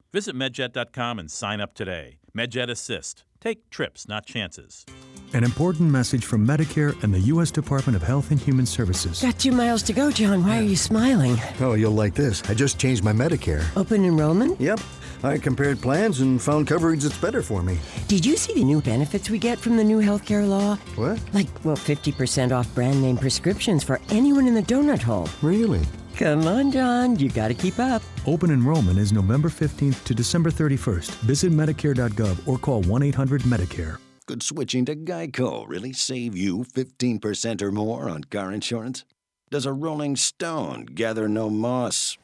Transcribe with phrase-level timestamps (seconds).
[0.13, 2.17] Visit medjet.com and sign up today.
[2.37, 3.23] MedJet Assist.
[3.39, 4.85] Take trips, not chances.
[5.33, 7.49] An important message from Medicare and the U.S.
[7.49, 9.21] Department of Health and Human Services.
[9.21, 10.43] Got two miles to go, John.
[10.43, 11.37] Why are you smiling?
[11.61, 12.43] Oh, you'll like this.
[12.49, 13.63] I just changed my Medicare.
[13.77, 14.59] Open enrollment?
[14.59, 14.81] Yep.
[15.23, 17.79] I compared plans and found coverage that's better for me.
[18.09, 20.75] Did you see the new benefits we get from the new healthcare law?
[20.95, 21.21] What?
[21.33, 25.29] Like, well, 50% off brand name prescriptions for anyone in the donut hole.
[25.41, 25.81] Really?
[26.21, 27.17] Come on, John.
[27.17, 28.03] You got to keep up.
[28.27, 31.09] Open enrollment is November 15th to December 31st.
[31.21, 33.97] Visit Medicare.gov or call 1 800 Medicare.
[34.27, 39.03] Could switching to Geico really save you 15% or more on car insurance?
[39.49, 42.19] Does a rolling stone gather no moss?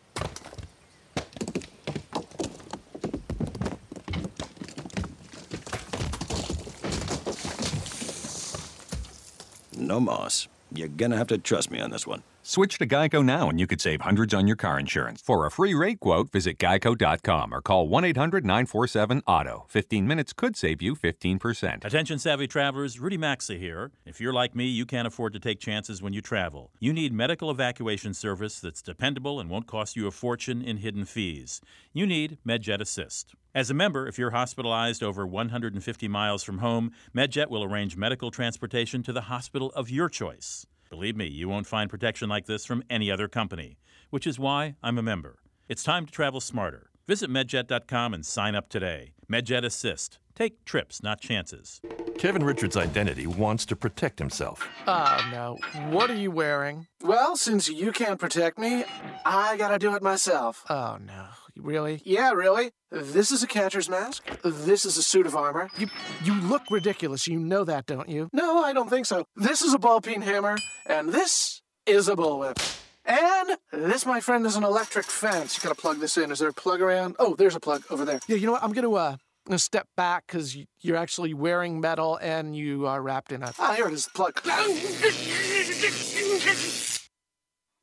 [9.75, 10.47] No moss.
[10.71, 12.21] You're gonna have to trust me on this one.
[12.49, 15.21] Switch to Geico now and you could save hundreds on your car insurance.
[15.21, 19.69] For a free rate quote, visit geico.com or call 1 800 947 AUTO.
[19.69, 21.83] 15 minutes could save you 15%.
[21.83, 23.91] Attention savvy travelers, Rudy Maxa here.
[24.05, 26.71] If you're like me, you can't afford to take chances when you travel.
[26.79, 31.03] You need medical evacuation service that's dependable and won't cost you a fortune in hidden
[31.03, 31.59] fees.
[31.91, 33.33] You need MedJet Assist.
[33.53, 38.31] As a member, if you're hospitalized over 150 miles from home, MedJet will arrange medical
[38.31, 40.65] transportation to the hospital of your choice.
[40.89, 43.77] Believe me, you won't find protection like this from any other company,
[44.09, 45.39] which is why I'm a member.
[45.67, 46.91] It's time to travel smarter.
[47.07, 49.11] Visit medjet.com and sign up today.
[49.31, 50.19] MedJet Assist.
[50.35, 51.81] Take trips, not chances.
[52.17, 54.65] Kevin Richards' identity wants to protect himself.
[54.87, 55.57] Oh, no.
[55.89, 56.87] What are you wearing?
[57.01, 58.85] Well, since you can't protect me,
[59.25, 60.63] I gotta do it myself.
[60.69, 61.25] Oh, no.
[61.57, 62.01] Really?
[62.05, 62.71] Yeah, really.
[62.89, 64.23] This is a catcher's mask.
[64.43, 65.69] This is a suit of armor.
[65.77, 65.87] You
[66.23, 67.27] you look ridiculous.
[67.27, 68.29] You know that, don't you?
[68.31, 69.25] No, I don't think so.
[69.35, 72.57] This is a ball peen hammer, and this is a bullwhip.
[73.05, 75.57] And this, my friend, is an electric fence.
[75.57, 76.29] You gotta plug this in.
[76.29, 77.15] Is there a plug around?
[77.19, 78.19] Oh, there's a plug over there.
[78.27, 78.63] Yeah, you know what?
[78.63, 79.15] I'm gonna uh,
[79.49, 83.53] I'm step back because you're actually wearing metal and you are wrapped in a.
[83.57, 84.05] Ah, here it is.
[84.05, 84.41] The plug.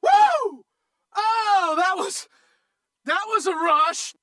[0.03, 0.63] Woo!
[1.17, 2.29] Oh, that was
[3.07, 4.15] that was a rush.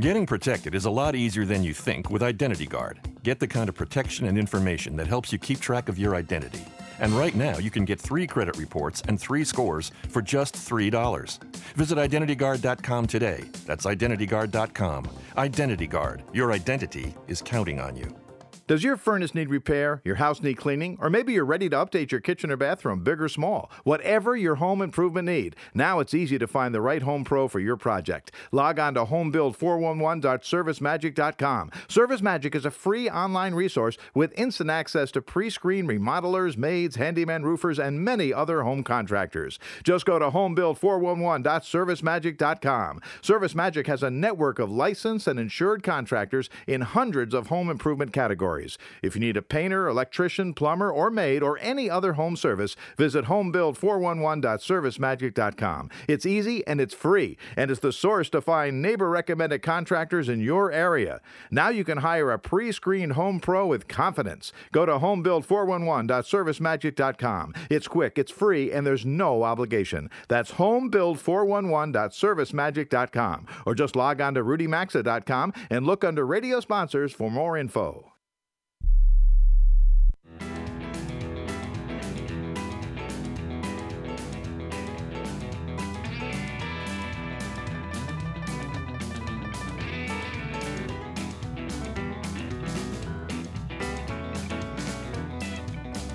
[0.00, 3.00] Getting protected is a lot easier than you think with Identity Guard.
[3.22, 6.64] Get the kind of protection and information that helps you keep track of your identity.
[7.00, 11.38] And right now, you can get three credit reports and three scores for just $3.
[11.74, 13.44] Visit IdentityGuard.com today.
[13.66, 15.08] That's IdentityGuard.com.
[15.36, 16.22] Identity Guard.
[16.32, 18.27] Your identity is counting on you.
[18.68, 20.02] Does your furnace need repair?
[20.04, 20.98] Your house need cleaning?
[21.00, 23.70] Or maybe you're ready to update your kitchen or bathroom, big or small?
[23.84, 27.60] Whatever your home improvement need, now it's easy to find the right home pro for
[27.60, 28.30] your project.
[28.52, 31.70] Log on to homebuild411.servicemagic.com.
[31.88, 37.78] ServiceMagic is a free online resource with instant access to pre-screen remodelers, maids, handyman roofers,
[37.78, 39.58] and many other home contractors.
[39.82, 43.00] Just go to homebuild411.servicemagic.com.
[43.22, 48.57] ServiceMagic has a network of licensed and insured contractors in hundreds of home improvement categories.
[49.02, 53.26] If you need a painter, electrician, plumber, or maid, or any other home service, visit
[53.26, 55.90] homebuild411.servicemagic.com.
[56.08, 60.40] It's easy and it's free, and it's the source to find neighbor recommended contractors in
[60.40, 61.20] your area.
[61.50, 64.52] Now you can hire a pre screened home pro with confidence.
[64.72, 67.54] Go to homebuild411.servicemagic.com.
[67.70, 70.10] It's quick, it's free, and there's no obligation.
[70.28, 73.46] That's homebuild411.servicemagic.com.
[73.66, 78.12] Or just log on to rudymaxa.com and look under radio sponsors for more info.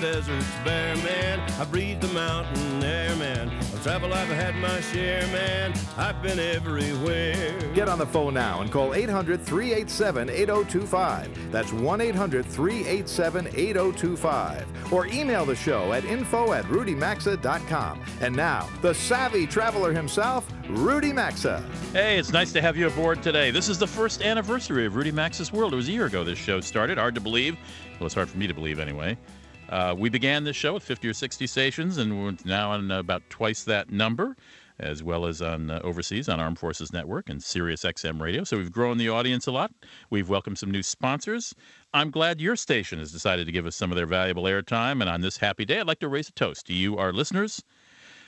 [0.00, 1.40] Across the deserts bare, man.
[1.60, 3.48] I breathed the mountain air, man.
[3.48, 5.74] Of travel I've had my share, man.
[5.96, 7.58] I've been everywhere.
[7.74, 11.52] Get on the phone now and call 800 387 8025.
[11.52, 14.92] That's 1 800 387 8025.
[14.92, 18.02] Or email the show at info at rudymaxa.com.
[18.20, 21.62] And now, the savvy traveler himself, Rudy Maxa.
[21.92, 23.50] Hey, it's nice to have you aboard today.
[23.50, 25.72] This is the first anniversary of Rudy Maxa's World.
[25.72, 26.96] It was a year ago this show started.
[26.96, 27.56] Hard to believe.
[27.98, 29.18] Well, it's hard for me to believe anyway.
[29.70, 33.22] Uh, we began this show with 50 or 60 stations, and we're now on about
[33.30, 34.36] twice that number,
[34.80, 38.42] as well as on uh, overseas on Armed Forces Network and Sirius XM Radio.
[38.42, 39.70] So we've grown the audience a lot.
[40.10, 41.54] We've welcomed some new sponsors.
[41.94, 45.02] I'm glad your station has decided to give us some of their valuable airtime.
[45.02, 47.62] And on this happy day, I'd like to raise a toast to you, our listeners.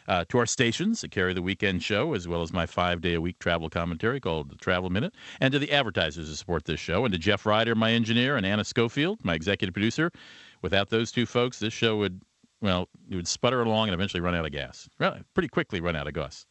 [0.09, 3.15] Uh, to our stations that carry the weekend show, as well as my five day
[3.15, 6.81] a week travel commentary called The Travel Minute, and to the advertisers who support this
[6.81, 10.11] show, and to Jeff Ryder, my engineer, and Anna Schofield, my executive producer.
[10.63, 12.23] Without those two folks, this show would,
[12.61, 14.89] well, it would sputter along and eventually run out of gas.
[15.35, 16.47] Pretty quickly run out of gas.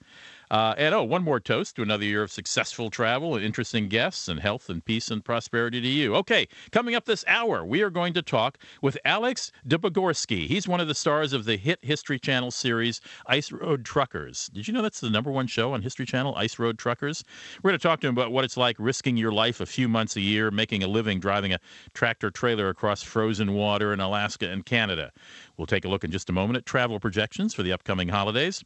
[0.51, 4.27] Uh, and oh, one more toast to another year of successful travel and interesting guests
[4.27, 6.13] and health and peace and prosperity to you.
[6.13, 10.47] Okay, coming up this hour, we are going to talk with Alex Debogorski.
[10.47, 14.47] He's one of the stars of the hit History Channel series Ice Road Truckers.
[14.47, 17.23] Did you know that's the number one show on History Channel, Ice Road Truckers?
[17.63, 19.87] We're going to talk to him about what it's like risking your life a few
[19.87, 21.61] months a year, making a living driving a
[21.93, 25.13] tractor trailer across frozen water in Alaska and Canada.
[25.55, 28.65] We'll take a look in just a moment at travel projections for the upcoming holidays.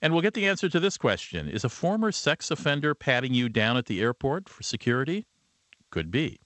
[0.00, 3.48] And we'll get the answer to this question Is a former sex offender patting you
[3.48, 5.26] down at the airport for security?
[5.90, 6.38] Could be.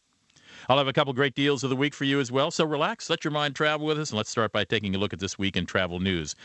[0.68, 2.50] I'll have a couple great deals of the week for you as well.
[2.50, 5.12] So relax, let your mind travel with us, and let's start by taking a look
[5.12, 6.36] at this week in travel news.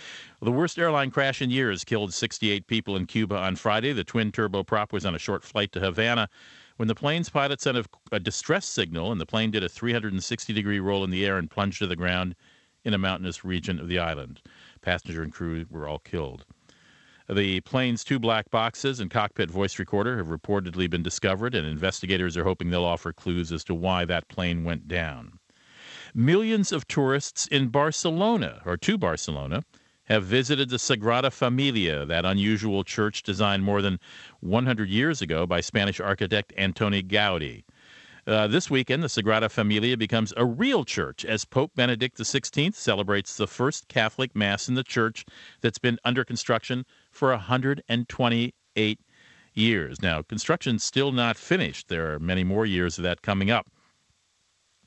[0.41, 3.93] The worst airline crash in years killed 68 people in Cuba on Friday.
[3.93, 6.29] The twin turboprop was on a short flight to Havana
[6.77, 10.53] when the plane's pilot sent a, a distress signal, and the plane did a 360
[10.53, 12.35] degree roll in the air and plunged to the ground
[12.83, 14.41] in a mountainous region of the island.
[14.81, 16.45] Passenger and crew were all killed.
[17.29, 22.37] The plane's two black boxes and cockpit voice recorder have reportedly been discovered, and investigators
[22.37, 25.39] are hoping they'll offer clues as to why that plane went down.
[26.15, 29.63] Millions of tourists in Barcelona, or to Barcelona,
[30.05, 33.99] have visited the Sagrada Familia, that unusual church designed more than
[34.39, 37.65] 100 years ago by Spanish architect Antoni Gaudi.
[38.25, 43.37] Uh, this weekend, the Sagrada Familia becomes a real church as Pope Benedict XVI celebrates
[43.37, 45.25] the first Catholic Mass in the church
[45.61, 46.85] that's been under construction
[47.17, 48.99] for 128
[49.53, 50.01] years.
[50.01, 51.87] Now, construction's still not finished.
[51.87, 53.67] There are many more years of that coming up.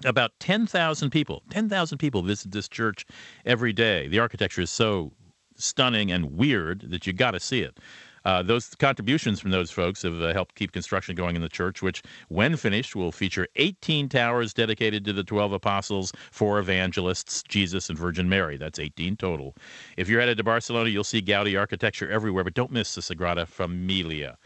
[0.05, 3.05] About 10,000 people, 10,000 people visit this church
[3.45, 4.09] every day.
[4.09, 5.13] The architecture is so
[5.57, 7.79] stunning and weird that you got to see it.
[8.31, 11.83] Uh, those contributions from those folks have uh, helped keep construction going in the church,
[11.83, 17.89] which, when finished, will feature 18 towers dedicated to the 12 apostles, four evangelists, Jesus,
[17.89, 18.57] and Virgin Mary.
[18.57, 19.57] That's 18 total.
[19.97, 23.49] If you're headed to Barcelona, you'll see Gaudi architecture everywhere, but don't miss the Sagrada
[23.49, 24.39] Familia.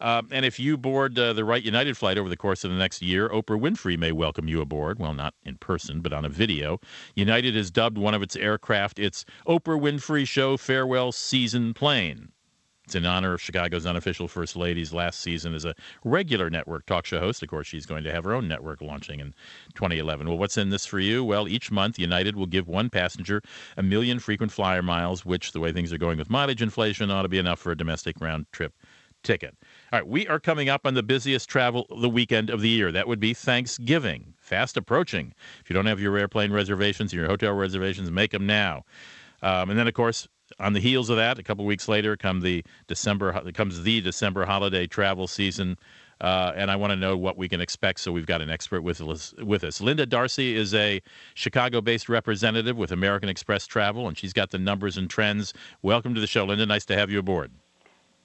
[0.00, 2.78] Uh, and if you board uh, the Right United flight over the course of the
[2.78, 4.98] next year, Oprah Winfrey may welcome you aboard.
[4.98, 6.80] Well, not in person, but on a video.
[7.14, 12.32] United has dubbed one of its aircraft its Oprah Winfrey Show Farewell Season Plane.
[12.86, 15.74] It's in honor of Chicago's unofficial First Lady's last season as a
[16.04, 17.42] regular network talk show host.
[17.42, 19.34] Of course, she's going to have her own network launching in
[19.74, 20.28] 2011.
[20.28, 21.24] Well, what's in this for you?
[21.24, 23.42] Well, each month, United will give one passenger
[23.76, 27.22] a million frequent flyer miles, which, the way things are going with mileage inflation, ought
[27.22, 28.72] to be enough for a domestic round trip
[29.24, 29.56] ticket.
[29.92, 32.92] All right, we are coming up on the busiest travel the weekend of the year.
[32.92, 35.34] That would be Thanksgiving, fast approaching.
[35.60, 38.84] If you don't have your airplane reservations and your hotel reservations, make them now.
[39.42, 40.28] Um, and then, of course,
[40.58, 44.44] on the heels of that, a couple weeks later, come the December comes the December
[44.44, 45.76] holiday travel season.
[46.18, 48.00] Uh, and I want to know what we can expect.
[48.00, 49.34] So we've got an expert with us.
[49.42, 51.02] With us, Linda Darcy is a
[51.34, 55.52] Chicago-based representative with American Express Travel, and she's got the numbers and trends.
[55.82, 56.64] Welcome to the show, Linda.
[56.64, 57.50] Nice to have you aboard.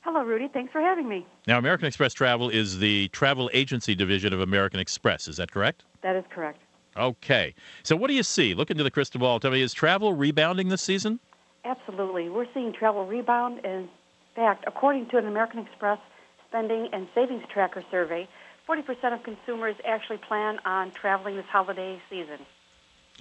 [0.02, 0.48] Hello, Rudy.
[0.48, 1.26] Thanks for having me.
[1.48, 5.28] Now, American Express Travel is the travel agency division of American Express.
[5.28, 5.84] Is that correct?
[6.02, 6.62] That is correct.
[6.96, 7.54] Okay.
[7.84, 8.54] So, what do you see?
[8.54, 9.40] Look into the crystal ball.
[9.40, 11.20] Tell me, is travel rebounding this season?
[11.64, 12.30] Absolutely.
[12.30, 13.66] We're seeing travel rebound.
[13.66, 13.90] In
[14.36, 16.00] fact, according to an American Express
[16.48, 18.28] spending and savings tracker survey,
[18.68, 22.40] 40% of consumers actually plan on traveling this holiday season.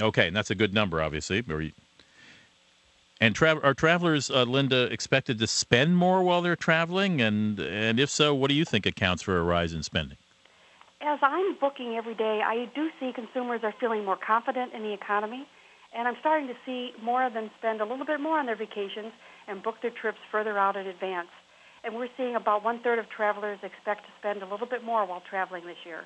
[0.01, 1.45] Okay, and that's a good number, obviously.
[3.21, 7.21] And tra- are travelers, uh, Linda, expected to spend more while they're traveling?
[7.21, 10.17] And and if so, what do you think accounts for a rise in spending?
[11.03, 14.93] As I'm booking every day, I do see consumers are feeling more confident in the
[14.93, 15.47] economy,
[15.97, 18.57] and I'm starting to see more of them spend a little bit more on their
[18.57, 19.13] vacations
[19.49, 21.29] and book their trips further out in advance.
[21.83, 25.07] And we're seeing about one third of travelers expect to spend a little bit more
[25.07, 26.05] while traveling this year.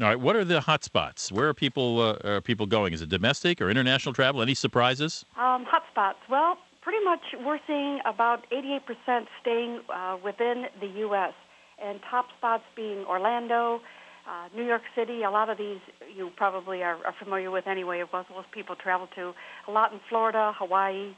[0.00, 0.18] All right.
[0.18, 1.30] What are the hot spots?
[1.30, 2.94] Where are people uh, are people going?
[2.94, 4.40] Is it domestic or international travel?
[4.40, 5.26] Any surprises?
[5.36, 6.18] Um, hot spots.
[6.30, 11.34] Well, pretty much we're seeing about 88% staying uh, within the U.S.
[11.82, 13.80] and top spots being Orlando,
[14.28, 15.22] uh, New York City.
[15.22, 15.80] A lot of these
[16.16, 18.02] you probably are, are familiar with anyway.
[18.12, 19.32] Most, most people travel to.
[19.68, 21.14] A lot in Florida, Hawaii,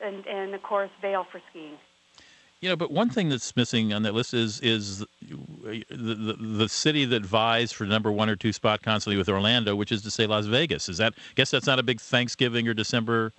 [0.00, 1.76] and and of course Vail for skiing.
[2.60, 6.68] You know, but one thing that's missing on that list is is the, the, the
[6.68, 10.10] city that vies for number one or two spot constantly with Orlando, which is to
[10.12, 10.88] say Las Vegas.
[10.88, 11.14] Is that?
[11.16, 13.32] I guess that's not a big Thanksgiving or December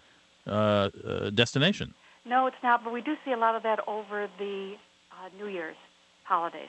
[0.45, 1.93] uh, uh, destination.
[2.25, 2.83] No, it's not.
[2.83, 4.75] But we do see a lot of that over the
[5.11, 5.77] uh, New Year's
[6.25, 6.67] holidays.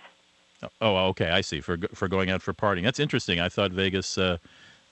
[0.81, 1.61] Oh, okay, I see.
[1.61, 3.41] For for going out for partying, that's interesting.
[3.41, 4.39] I thought Vegas uh,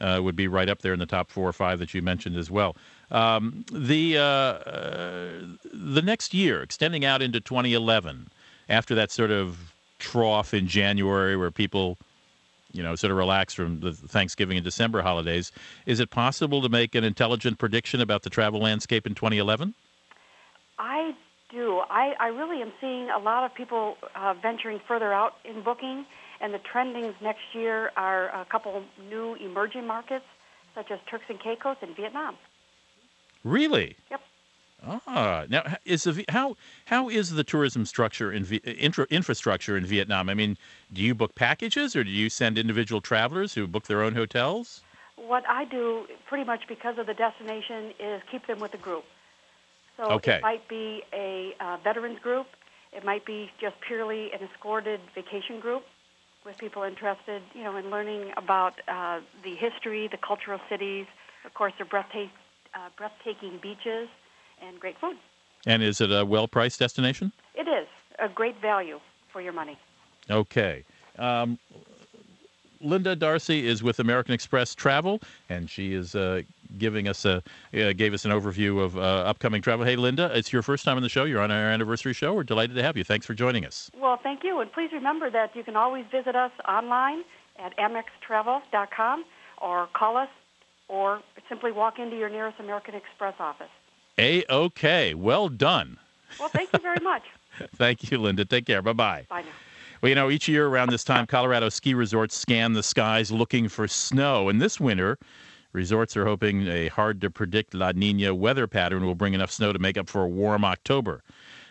[0.01, 2.37] uh, would be right up there in the top four or five that you mentioned
[2.37, 2.77] as well.
[3.11, 5.31] Um, the uh, uh,
[5.73, 8.29] the next year, extending out into 2011,
[8.69, 11.97] after that sort of trough in January where people,
[12.73, 15.53] you know, sort of relax from the Thanksgiving and December holidays,
[15.87, 19.75] is it possible to make an intelligent prediction about the travel landscape in 2011?
[20.79, 21.15] I
[21.53, 21.81] do.
[21.91, 26.05] I, I really am seeing a lot of people uh, venturing further out in booking,
[26.41, 30.25] and the trendings next year are a couple new emerging markets,
[30.75, 32.37] such as Turks and Caicos and Vietnam.
[33.45, 33.97] Really?
[34.11, 34.21] Yep.
[35.07, 36.57] Ah, now is the how
[36.87, 40.29] how is the tourism structure in infra, infrastructure in Vietnam?
[40.29, 40.59] I mean,
[40.93, 44.83] do you book packages or do you send individual travelers who book their own hotels?
[45.17, 49.05] What I do, pretty much because of the destination, is keep them with a group.
[49.97, 50.37] So okay.
[50.37, 52.47] it might be a uh, veterans group.
[52.93, 55.85] It might be just purely an escorted vacation group
[56.45, 61.07] with people interested, you know, in learning about uh, the history, the cultural cities,
[61.45, 62.31] of course, the breathtaking
[62.75, 64.09] uh, breathtaking beaches
[64.63, 65.17] and great food.
[65.67, 67.33] And is it a well priced destination?
[67.55, 67.87] It is
[68.19, 68.99] a great value
[69.33, 69.79] for your money.
[70.31, 70.85] Okay.
[71.19, 71.59] Um,
[72.81, 76.43] Linda Darcy is with American Express Travel, and she is uh,
[76.79, 77.43] giving us a
[77.75, 79.85] uh, gave us an overview of uh, upcoming travel.
[79.85, 81.25] Hey, Linda, it's your first time on the show.
[81.25, 82.35] You're on our anniversary show.
[82.35, 83.05] We're delighted to have you.
[83.05, 83.91] Thanks for joining us.
[83.99, 87.23] Well, thank you, and please remember that you can always visit us online
[87.59, 89.25] at amextravel.com
[89.61, 90.29] or call us
[90.89, 93.71] or simply walk into your nearest American Express office.
[94.19, 95.15] A OK.
[95.15, 95.99] Well done.
[96.39, 97.23] Well, thank you very much.
[97.77, 98.45] thank you, Linda.
[98.45, 98.83] Take care.
[98.83, 99.27] Bye bye.
[99.29, 99.49] Bye now.
[100.03, 103.69] Well, you know, each year around this time, Colorado ski resorts scan the skies looking
[103.69, 104.49] for snow.
[104.49, 105.17] And this winter,
[105.73, 109.73] resorts are hoping a hard to predict La Nina weather pattern will bring enough snow
[109.73, 111.23] to make up for a warm October.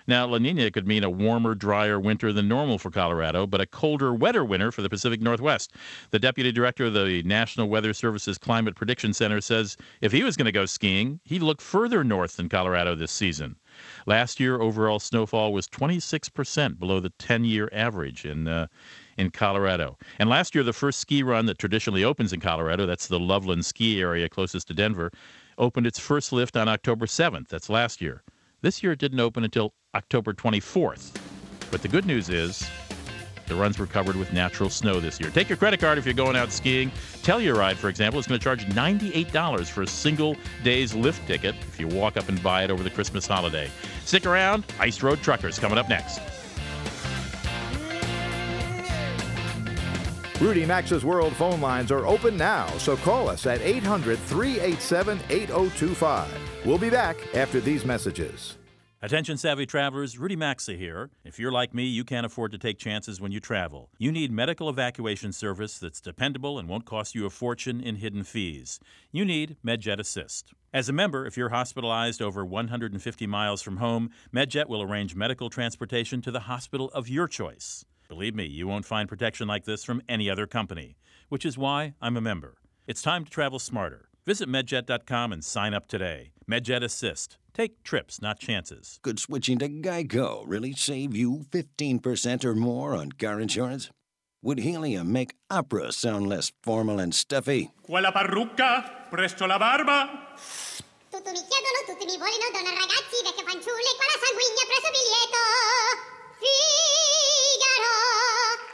[0.08, 3.66] Now, La Nina could mean a warmer, drier winter than normal for Colorado, but a
[3.66, 5.74] colder, wetter winter for the Pacific Northwest.
[6.10, 10.36] The deputy director of the National Weather Service's Climate Prediction Center says if he was
[10.36, 13.56] going to go skiing, he'd look further north than Colorado this season.
[14.06, 18.48] Last year, overall snowfall was 26% below the 10 year average in.
[18.48, 18.68] Uh,
[19.18, 19.98] in Colorado.
[20.20, 23.66] And last year, the first ski run that traditionally opens in Colorado, that's the Loveland
[23.66, 25.12] ski area closest to Denver,
[25.58, 27.48] opened its first lift on October 7th.
[27.48, 28.24] That's last year.
[28.62, 31.16] This year it didn't open until October 24th.
[31.72, 32.70] But the good news is
[33.52, 35.30] The runs were covered with natural snow this year.
[35.30, 36.90] Take your credit card if you're going out skiing.
[37.22, 41.78] Telluride, for example, is going to charge $98 for a single day's lift ticket if
[41.78, 43.70] you walk up and buy it over the Christmas holiday.
[44.06, 44.64] Stick around.
[44.80, 46.22] Ice Road Truckers coming up next.
[50.42, 56.66] Rudy Maxa's World phone lines are open now, so call us at 800 387 8025.
[56.66, 58.58] We'll be back after these messages.
[59.04, 61.12] Attention savvy travelers, Rudy Maxa here.
[61.24, 63.92] If you're like me, you can't afford to take chances when you travel.
[64.00, 68.24] You need medical evacuation service that's dependable and won't cost you a fortune in hidden
[68.24, 68.80] fees.
[69.12, 70.54] You need MedJet Assist.
[70.74, 75.52] As a member, if you're hospitalized over 150 miles from home, MedJet will arrange medical
[75.52, 77.86] transportation to the hospital of your choice.
[78.12, 80.98] Believe me, you won't find protection like this from any other company,
[81.30, 82.56] which is why I'm a member.
[82.86, 84.10] It's time to travel smarter.
[84.26, 86.34] Visit medjet.com and sign up today.
[86.46, 87.38] MedJet Assist.
[87.54, 89.00] Take trips, not chances.
[89.02, 93.90] Could switching to Geico really save you 15% or more on car insurance?
[94.44, 97.72] Would helium make opera sound less formal and stuffy?
[97.82, 99.08] Quella parrucca?
[99.10, 100.36] Presto la barba?
[101.10, 106.21] Tutti mi chiedono, tutti mi vogliono, donne ragazzi, vecchie fanciulle, qua la sanguigna presso biglietto.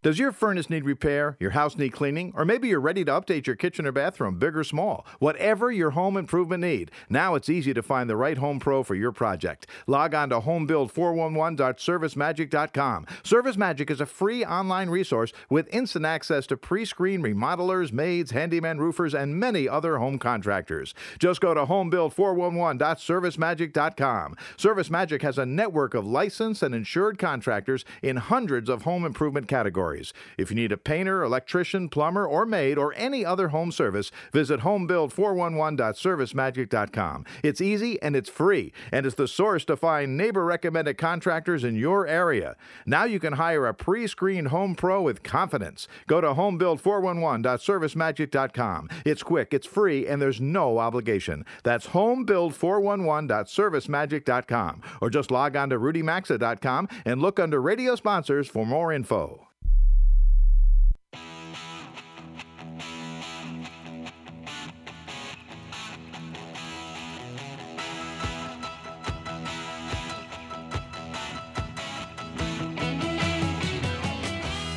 [0.07, 3.45] Does your furnace need repair, your house need cleaning, or maybe you're ready to update
[3.45, 5.05] your kitchen or bathroom, big or small?
[5.19, 8.95] Whatever your home improvement need, now it's easy to find the right home pro for
[8.95, 9.67] your project.
[9.85, 13.05] Log on to homebuild411.servicemagic.com.
[13.23, 19.13] ServiceMagic is a free online resource with instant access to pre-screen remodelers, maids, handyman roofers,
[19.13, 20.93] and many other home contractors.
[21.19, 24.37] Just go to homebuild411.servicemagic.com.
[24.55, 29.96] ServiceMagic has a network of licensed and insured contractors in hundreds of home improvement categories.
[30.37, 34.61] If you need a painter, electrician, plumber, or maid, or any other home service, visit
[34.61, 37.25] homebuild411.servicemagic.com.
[37.43, 41.75] It's easy and it's free, and it's the source to find neighbor recommended contractors in
[41.75, 42.55] your area.
[42.85, 45.87] Now you can hire a pre screened home pro with confidence.
[46.07, 48.89] Go to homebuild411.servicemagic.com.
[49.05, 51.45] It's quick, it's free, and there's no obligation.
[51.63, 54.81] That's homebuild411.servicemagic.com.
[55.01, 59.46] Or just log on to rudymaxa.com and look under radio sponsors for more info.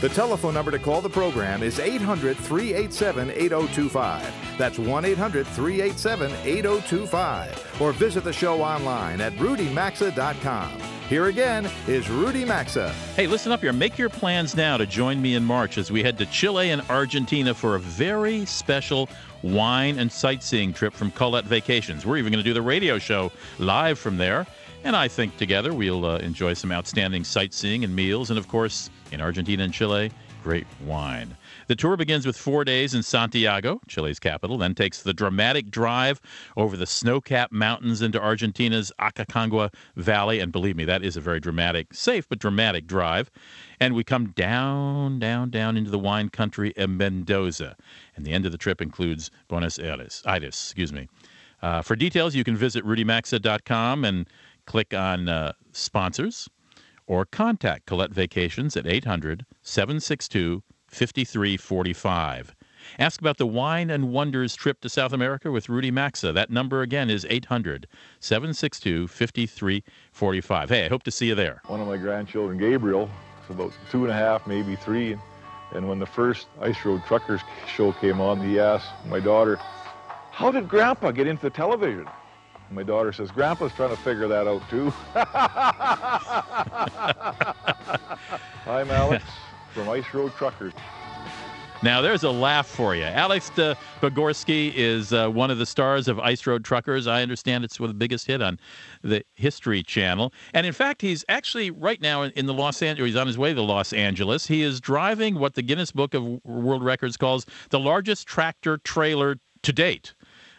[0.01, 4.35] The telephone number to call the program is 800 387 8025.
[4.57, 7.81] That's 1 800 387 8025.
[7.83, 10.81] Or visit the show online at rudymaxa.com.
[11.11, 12.95] Here again is Rudy Maxa.
[13.15, 13.75] Hey, listen up here.
[13.75, 16.81] Make your plans now to join me in March as we head to Chile and
[16.89, 19.07] Argentina for a very special
[19.43, 22.07] wine and sightseeing trip from Colette Vacations.
[22.07, 24.47] We're even going to do the radio show live from there.
[24.83, 28.89] And I think together we'll uh, enjoy some outstanding sightseeing and meals, and of course,
[29.13, 30.11] in Argentina and Chile,
[30.43, 31.37] great wine.
[31.67, 36.21] The tour begins with four days in Santiago, Chile's capital, then takes the dramatic drive
[36.57, 40.41] over the snow capped mountains into Argentina's Aconcagua Valley.
[40.41, 43.31] And believe me, that is a very dramatic, safe but dramatic drive.
[43.79, 47.77] And we come down, down, down into the wine country of Mendoza.
[48.17, 50.23] And the end of the trip includes Buenos Aires.
[50.27, 51.09] Aires excuse me.
[51.63, 54.27] Uh, for details, you can visit rudymaxa.com and
[54.67, 56.49] click on uh, sponsors
[57.11, 62.55] or contact Colette Vacations at 800 762 5345.
[63.01, 66.31] Ask about the Wine and Wonders trip to South America with Rudy Maxa.
[66.31, 67.89] That number again is 800
[68.21, 70.69] 762 5345.
[70.69, 71.61] Hey, I hope to see you there.
[71.67, 73.11] One of my grandchildren, Gabriel,
[73.43, 75.17] is about two and a half, maybe three.
[75.75, 79.57] And when the first Ice Road Truckers show came on, he asked my daughter,
[80.31, 82.07] How did Grandpa get into the television?
[82.71, 84.93] My daughter says, Grandpa's trying to figure that out too.
[88.71, 89.25] I'm Alex
[89.75, 90.73] from Ice Road Truckers.
[91.83, 93.05] Now, there's a laugh for you.
[93.05, 97.07] Alex Bogorski is uh, one of the stars of Ice Road Truckers.
[97.07, 98.61] I understand it's the biggest hit on
[99.03, 100.35] the History Channel.
[100.53, 103.55] And in fact, he's actually right now in the Los Angeles, he's on his way
[103.55, 104.47] to Los Angeles.
[104.47, 109.37] He is driving what the Guinness Book of World Records calls the largest tractor trailer
[109.63, 110.13] to date.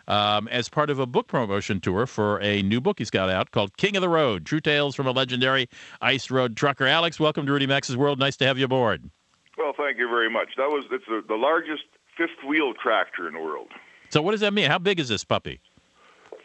[0.07, 3.51] Um, as part of a book promotion tour for a new book he's got out
[3.51, 5.69] called King of the Road True Tales from a Legendary
[6.01, 6.87] Ice Road Trucker.
[6.87, 8.19] Alex, welcome to Rudy Maxa's World.
[8.19, 9.09] Nice to have you aboard.
[9.57, 10.49] Well, thank you very much.
[10.57, 11.83] That was it's the, the largest
[12.17, 13.67] fifth wheel tractor in the world.
[14.09, 14.69] So what does that mean?
[14.69, 15.61] How big is this puppy?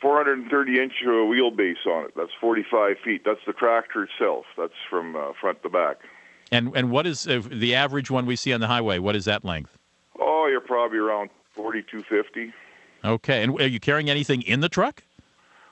[0.01, 2.13] 430 inch uh, wheelbase on it.
[2.17, 3.23] That's 45 feet.
[3.25, 4.45] That's the tractor itself.
[4.57, 5.97] That's from uh, front to back.
[6.53, 8.99] And and what is uh, the average one we see on the highway?
[8.99, 9.77] What is that length?
[10.21, 12.53] Oh, you're probably around 4250.
[13.05, 13.43] Okay.
[13.43, 15.03] And are you carrying anything in the truck?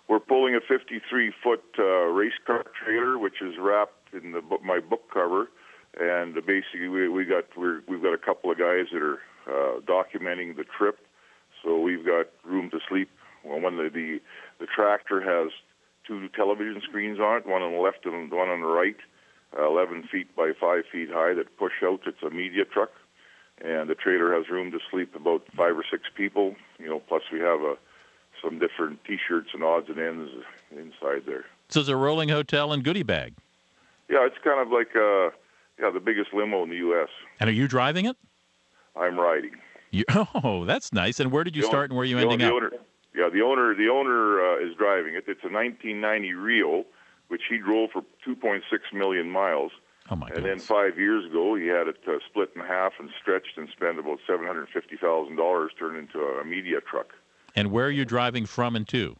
[0.08, 4.62] We're pulling a 53 foot uh, race car trailer, which is wrapped in the book,
[4.62, 5.48] my book cover
[6.00, 9.80] and basically we we got we're, we've got a couple of guys that are uh,
[9.80, 10.98] documenting the trip,
[11.62, 13.10] so we've got room to sleep.
[13.44, 14.20] Well, one the, the
[14.58, 15.52] the tractor has
[16.06, 18.96] two television screens on it, one on the left and one on the right,
[19.58, 22.00] uh, 11 feet by 5 feet high that push out.
[22.06, 22.90] It's a media truck,
[23.62, 26.54] and the trailer has room to sleep about five or six people.
[26.78, 27.76] You know, plus we have a
[28.42, 30.30] some different T-shirts and odds and ends
[30.70, 31.44] inside there.
[31.68, 33.34] So it's a rolling hotel and goodie bag.
[34.10, 35.30] Yeah, it's kind of like a
[35.80, 37.08] yeah, the biggest limo in the U.S.
[37.40, 38.16] And are you driving it?
[38.96, 39.56] I'm riding.
[39.90, 40.04] You,
[40.44, 41.20] oh, that's nice.
[41.20, 42.52] And where did you the start and where are you ending up?
[42.52, 42.70] Owner,
[43.14, 45.24] yeah, the owner the owner uh, is driving it.
[45.26, 46.84] It's a 1990 Rio,
[47.28, 48.60] which he drove for 2.6
[48.92, 49.72] million miles.
[50.10, 50.28] Oh my!
[50.34, 53.68] And then five years ago, he had it uh, split in half and stretched and
[53.70, 57.14] spent about seven hundred fifty thousand dollars, turned into a media truck.
[57.56, 59.16] And where are you driving from and to?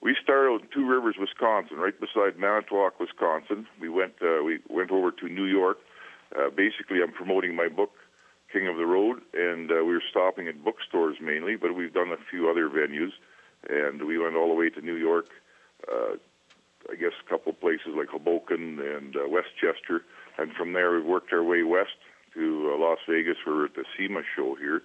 [0.00, 3.66] We started out in Two Rivers, Wisconsin, right beside Manitowoc, Wisconsin.
[3.80, 5.78] We went uh, we went over to New York.
[6.36, 7.92] Uh, basically, I'm promoting my book,
[8.52, 12.10] King of the Road, and uh, we were stopping at bookstores mainly, but we've done
[12.10, 13.12] a few other venues,
[13.70, 15.28] and we went all the way to New York.
[16.90, 20.02] I guess a couple places like Hoboken and uh, Westchester,
[20.38, 21.96] and from there we worked our way west
[22.34, 23.36] to uh, Las Vegas.
[23.46, 24.82] We are at the SEMA show here,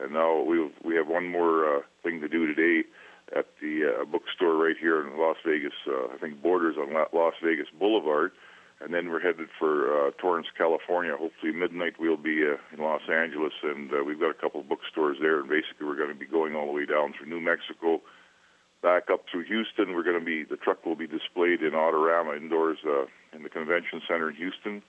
[0.00, 2.88] and now we we have one more uh, thing to do today
[3.36, 5.72] at the uh, bookstore right here in Las Vegas.
[5.86, 8.32] Uh, I think borders on La- Las Vegas Boulevard,
[8.80, 11.16] and then we're headed for uh, Torrance, California.
[11.16, 15.18] Hopefully midnight we'll be uh, in Los Angeles, and uh, we've got a couple bookstores
[15.20, 15.40] there.
[15.40, 18.00] And basically we're going to be going all the way down through New Mexico,
[18.82, 19.94] back up through Houston.
[19.94, 23.48] We're going to be the truck will be displayed in Autorama indoors uh, in the
[23.48, 24.82] convention center in Houston,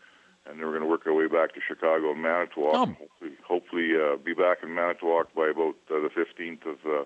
[0.45, 2.75] and then we're going to work our way back to Chicago and Manitowoc.
[2.75, 2.85] Oh.
[2.85, 7.03] Hopefully, hopefully uh, be back in Manitowoc by about uh, the 15th of, uh,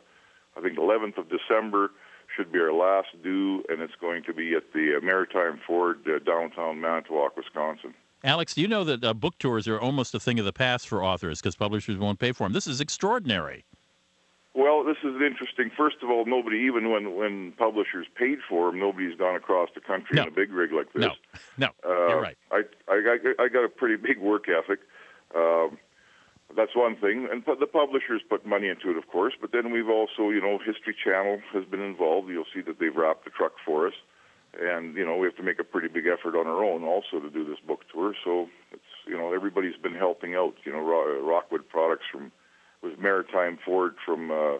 [0.57, 1.91] I think, 11th of December
[2.35, 5.99] should be our last due, and it's going to be at the uh, Maritime Ford,
[6.07, 7.93] uh, downtown Manitowoc, Wisconsin.
[8.23, 10.87] Alex, do you know that uh, book tours are almost a thing of the past
[10.87, 12.53] for authors because publishers won't pay for them?
[12.53, 13.65] This is extraordinary.
[14.55, 15.69] Well, this is interesting.
[15.75, 19.81] First of all, nobody, even when when publishers paid for them, nobody's gone across the
[19.81, 20.21] country No.
[20.23, 21.03] in a big rig like this.
[21.03, 21.11] No,
[21.57, 22.37] no, Uh, you're right.
[22.51, 24.79] I, I, got- I got a pretty big work ethic.
[25.35, 25.77] Um,
[26.55, 29.33] that's one thing, and the publishers put money into it, of course.
[29.41, 32.29] But then we've also, you know, History Channel has been involved.
[32.29, 33.93] You'll see that they've wrapped the truck for us,
[34.57, 37.19] and you know we have to make a pretty big effort on our own also
[37.19, 38.13] to do this book tour.
[38.23, 40.53] So it's you know everybody's been helping out.
[40.63, 42.31] You know, Rockwood Products from
[42.85, 44.59] was Maritime Ford from uh,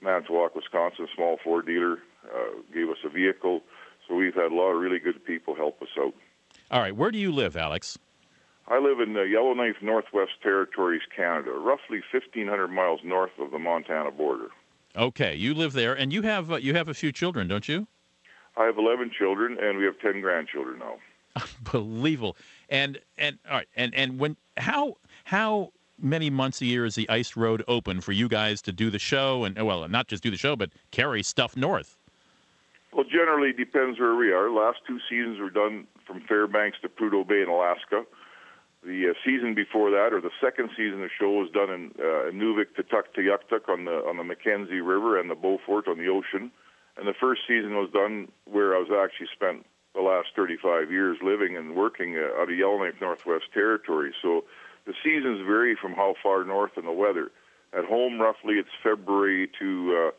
[0.00, 3.62] Manitowoc, Wisconsin, small Ford dealer, uh, gave us a vehicle.
[4.06, 6.14] So we've had a lot of really good people help us out.
[6.70, 7.98] All right, where do you live, Alex?
[8.68, 14.10] I live in the Yellowknife Northwest Territories, Canada, roughly 1,500 miles north of the Montana
[14.10, 14.48] border.
[14.96, 17.88] Okay, you live there, and you have uh, you have a few children, don't you?
[18.56, 20.94] I have 11 children, and we have 10 grandchildren now.
[21.74, 22.36] Unbelievable.
[22.68, 25.72] And and all right, and and when how how
[26.04, 28.98] many months a year is the ice road open for you guys to do the
[28.98, 31.96] show and well, not just do the show, but carry stuff north?
[32.92, 34.50] Well, generally depends where we are.
[34.50, 38.04] Last two seasons were done from Fairbanks to Prudhoe Bay in Alaska.
[38.84, 42.30] The uh, season before that, or the second season the show, was done in uh,
[42.30, 46.52] Inuvik to Tuktoyaktuk on the on the Mackenzie River and the Beaufort on the ocean.
[46.96, 51.16] And the first season was done where I was actually spent the last 35 years
[51.22, 54.12] living and working uh, out of Yellowknife Northwest Territory.
[54.20, 54.44] So
[54.86, 57.30] the seasons vary from how far north in the weather.
[57.76, 60.10] At home, roughly, it's February to uh,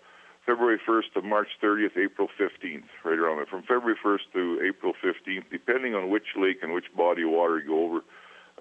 [0.46, 3.46] February 1st to March 30th, April 15th, right around there.
[3.46, 7.60] From February 1st to April 15th, depending on which lake and which body of water
[7.60, 8.02] you go over.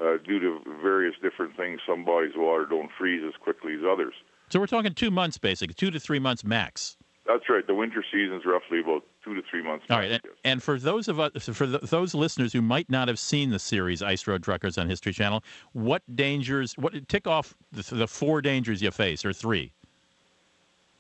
[0.01, 1.81] uh, due to various different things.
[1.87, 4.15] Some bodies of water don't freeze as quickly as others.
[4.51, 6.97] So we're talking two months, basically, two to three months max.
[7.27, 7.67] That's right.
[7.67, 9.87] The winter season is roughly about two to three months.
[9.89, 13.09] All right, and, and for those of us, for the, those listeners who might not
[13.09, 16.75] have seen the series Ice Road Truckers on History Channel, what dangers?
[16.77, 19.73] What tick off the, the four dangers you face, or three?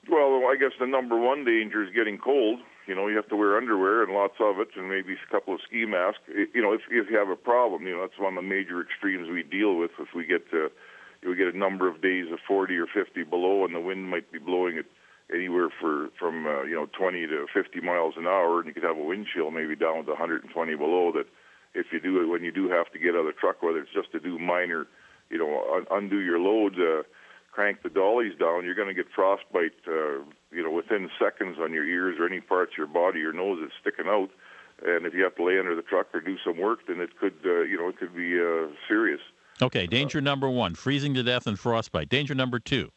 [0.08, 2.60] Well, I guess the number one danger is getting cold.
[2.86, 5.54] You know, you have to wear underwear and lots of it, and maybe a couple
[5.54, 6.22] of ski masks.
[6.54, 8.80] You know, if if you have a problem, you know, that's one of the major
[8.80, 9.90] extremes we deal with.
[9.98, 10.70] If we get to,
[11.22, 14.32] we get a number of days of 40 or 50 below, and the wind might
[14.32, 14.86] be blowing it
[15.32, 18.82] anywhere for from uh, you know 20 to 50 miles an hour, and you could
[18.82, 21.12] have a wind chill maybe down to 120 below.
[21.12, 21.26] That
[21.74, 23.78] if you do it when you do have to get out of the truck, whether
[23.78, 24.86] it's just to do minor,
[25.30, 27.02] you know, un- undo your load, uh,
[27.50, 30.18] crank the dollies down, you're going to get frostbite, uh,
[30.52, 33.60] you know, within seconds on your ears or any parts of your body, your nose
[33.64, 34.30] is sticking out.
[34.84, 37.16] And if you have to lay under the truck or do some work, then it
[37.18, 39.20] could, uh, you know, it could be uh, serious.
[39.62, 42.08] Okay, danger number one: freezing to death and frostbite.
[42.08, 42.90] Danger number two.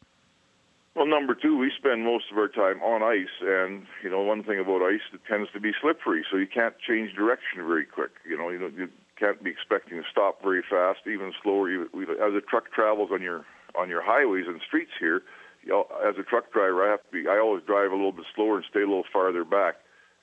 [0.98, 4.42] Well, number two, we spend most of our time on ice, and you know, one
[4.42, 8.10] thing about ice, it tends to be slippery, so you can't change direction very quick.
[8.28, 11.70] You know, you, know, you can't be expecting to stop very fast, even slower.
[11.70, 13.46] As a truck travels on your
[13.78, 15.22] on your highways and streets here,
[15.62, 17.28] you know, as a truck driver, I have to be.
[17.30, 19.76] I always drive a little bit slower and stay a little farther back,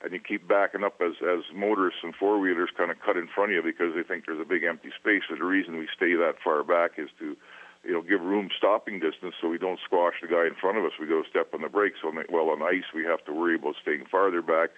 [0.04, 3.28] and you keep backing up as as motorists and four wheelers kind of cut in
[3.34, 5.22] front of you because they think there's a big empty space.
[5.26, 7.34] So the reason we stay that far back is to
[7.86, 10.84] you know, give room stopping distance so we don't squash the guy in front of
[10.84, 10.92] us.
[11.00, 11.98] We go step on the brakes.
[12.04, 14.70] On the, well, on ice, we have to worry about staying farther back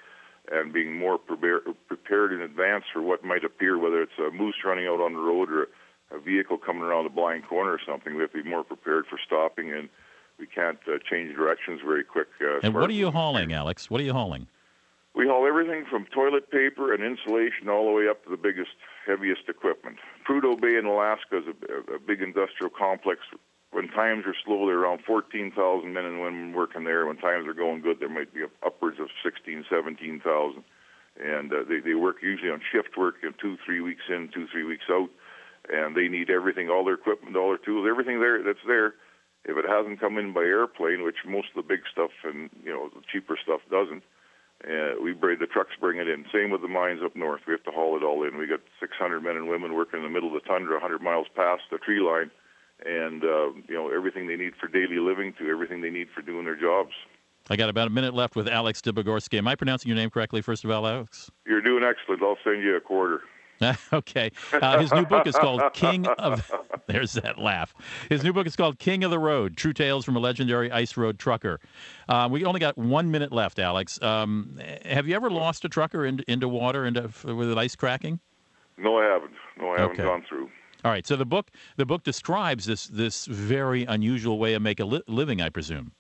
[0.53, 4.57] and being more prepare, prepared in advance for what might appear, whether it's a moose
[4.65, 5.69] running out on the road or
[6.11, 8.15] a vehicle coming around a blind corner or something.
[8.15, 9.89] We have to be more prepared for stopping, and
[10.39, 12.29] we can't uh, change directions very quick.
[12.41, 13.91] Uh, and what are you hauling, Alex?
[13.91, 14.47] What are you hauling?
[15.19, 18.71] We haul everything from toilet paper and insulation all the way up to the biggest,
[19.05, 19.97] heaviest equipment.
[20.23, 23.23] Prudhoe Bay in Alaska is a, a big industrial complex.
[23.73, 27.05] When times are slow, there are around 14,000 men and women working there.
[27.05, 30.63] When times are going good, there might be upwards of 16, 17,000.
[31.19, 34.47] And uh, they, they work usually on shift work, know, two, three weeks in, two,
[34.53, 35.11] three weeks out.
[35.69, 38.95] And they need everything, all their equipment, all their tools, everything there that's there.
[39.45, 42.71] If it hasn't come in by airplane, which most of the big stuff and you
[42.71, 44.03] know the cheaper stuff doesn't,
[44.67, 46.25] uh, we bring the trucks bring it in.
[46.33, 47.43] Same with the mines up north.
[47.47, 48.39] We have to haul it all in.
[48.39, 51.27] We got 600 men and women working in the middle of the tundra, 100 miles
[51.35, 52.31] past the tree line,
[52.85, 56.23] and uh, you know everything they need for daily living to everything they need for
[56.23, 56.93] doing their jobs.
[57.51, 59.39] I got about a minute left with Alex Debogorski.
[59.39, 60.43] Am I pronouncing your name correctly?
[60.43, 61.31] First of all, Alex.
[61.47, 62.23] You're doing excellent.
[62.23, 63.23] I'll send you a quarter.
[63.93, 64.31] okay.
[64.53, 66.51] Uh, his new book is called King of.
[66.87, 67.75] There's that laugh.
[68.09, 70.97] His new book is called King of the Road: True Tales from a Legendary Ice
[70.97, 71.61] Road Trucker.
[72.09, 74.01] Uh, we only got one minute left, Alex.
[74.03, 78.21] Um, have you ever lost a trucker into, into water into with ice cracking?
[78.79, 79.33] No, I haven't.
[79.59, 80.05] No, I haven't Okay.
[80.05, 80.51] gone through.
[80.85, 81.07] All right.
[81.07, 85.03] So the book the book describes this this very unusual way of make a li-
[85.09, 85.93] living, I presume.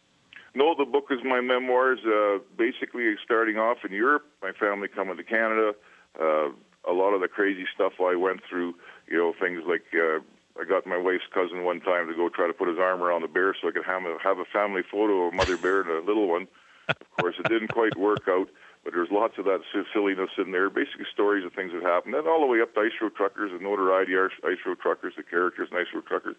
[0.54, 1.98] No, the book is my memoirs.
[2.06, 5.72] Uh, basically, starting off in Europe, my family coming to Canada.
[6.18, 6.48] Uh,
[6.88, 8.74] a lot of the crazy stuff I went through.
[9.06, 10.20] You know, things like uh,
[10.60, 13.24] I got my wife's cousin one time to go try to put his arm around
[13.24, 15.90] a bear so I could have a, have a family photo of mother bear and
[15.90, 16.48] a little one.
[16.88, 18.48] Of course, it didn't quite work out,
[18.82, 19.60] but there's lots of that
[19.92, 20.70] silliness in there.
[20.70, 23.52] Basically, stories of things that happened, and all the way up to ice road truckers
[23.52, 26.36] and notoriety ice road truckers, the characters in ice road truckers.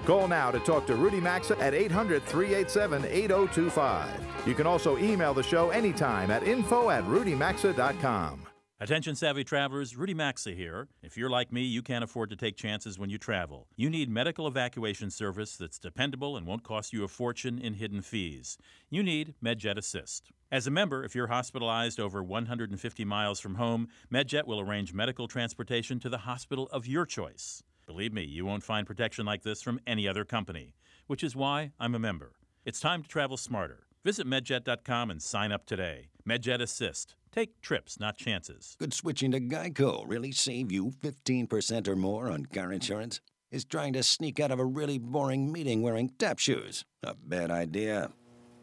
[0.05, 4.09] Call now to talk to Rudy Maxa at 800 387 8025.
[4.45, 8.47] You can also email the show anytime at info at rudymaxa.com.
[8.81, 10.89] Attention savvy travelers, Rudy Maxa here.
[11.01, 13.67] If you're like me, you can't afford to take chances when you travel.
[13.77, 18.01] You need medical evacuation service that's dependable and won't cost you a fortune in hidden
[18.01, 18.57] fees.
[18.89, 20.31] You need MedJet Assist.
[20.51, 25.29] As a member, if you're hospitalized over 150 miles from home, MedJet will arrange medical
[25.29, 27.63] transportation to the hospital of your choice.
[27.85, 30.75] Believe me, you won't find protection like this from any other company,
[31.07, 32.31] which is why I'm a member.
[32.65, 33.87] It's time to travel smarter.
[34.05, 36.09] Visit medjet.com and sign up today.
[36.27, 37.15] MedJet Assist.
[37.31, 38.75] Take trips, not chances.
[38.79, 43.19] Could switching to Geico really save you 15% or more on car insurance?
[43.51, 47.51] Is trying to sneak out of a really boring meeting wearing tap shoes a bad
[47.51, 48.11] idea?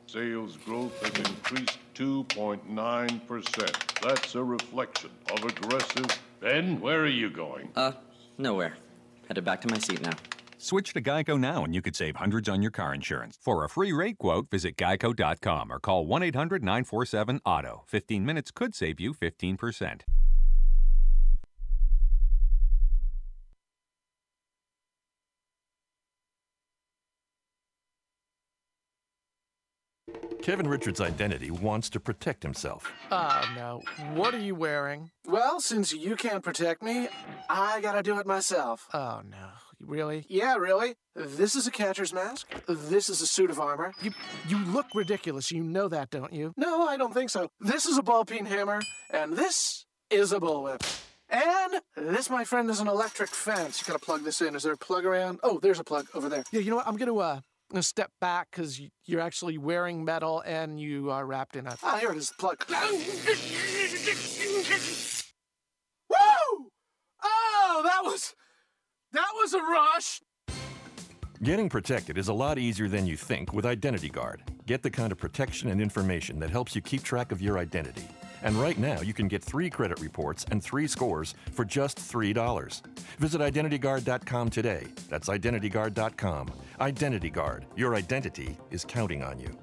[0.07, 4.01] Sales growth has increased 2.9%.
[4.03, 6.07] That's a reflection of aggressive.
[6.41, 7.71] Ben, where are you going?
[7.77, 7.93] Uh,
[8.39, 8.75] nowhere.
[9.31, 10.17] Headed back to my seat now.
[10.59, 13.39] Switch to Geico now and you could save hundreds on your car insurance.
[13.41, 17.83] For a free rate quote, visit geico.com or call 1 800 947 AUTO.
[17.87, 20.01] 15 minutes could save you 15%.
[30.43, 32.91] Kevin Richards' identity wants to protect himself.
[33.11, 33.83] Oh, no.
[34.15, 35.11] What are you wearing?
[35.27, 37.09] Well, since you can't protect me,
[37.49, 38.89] I gotta do it myself.
[38.95, 39.49] Oh, no.
[39.81, 40.25] Really?
[40.29, 40.95] Yeah, really.
[41.15, 42.49] This is a catcher's mask.
[42.67, 43.93] This is a suit of armor.
[44.03, 44.13] You
[44.49, 45.51] you look ridiculous.
[45.51, 46.53] You know that, don't you?
[46.57, 47.51] No, I don't think so.
[47.61, 50.83] This is a ball peen hammer, and this is a bullwhip.
[51.31, 53.81] And this, my friend, is an electric fence.
[53.81, 54.55] You gotta plug this in.
[54.55, 55.39] Is there a plug around?
[55.43, 56.45] Oh, there's a plug over there.
[56.51, 56.89] Yeah, you know what?
[56.89, 57.41] I'm gonna uh
[57.73, 61.77] I'm step back because you're actually wearing metal and you are wrapped in a.
[61.83, 62.33] Ah, here it is.
[62.39, 62.65] Plug.
[66.09, 66.71] Woo!
[67.23, 68.35] Oh, that was
[69.13, 70.21] that was a rush.
[71.43, 74.43] Getting protected is a lot easier than you think with Identity Guard.
[74.67, 78.07] Get the kind of protection and information that helps you keep track of your identity.
[78.43, 82.83] And right now, you can get three credit reports and three scores for just $3.
[83.19, 84.87] Visit IdentityGuard.com today.
[85.09, 86.51] That's IdentityGuard.com.
[86.81, 87.67] Identity Guard.
[87.77, 89.57] Your identity is counting on you.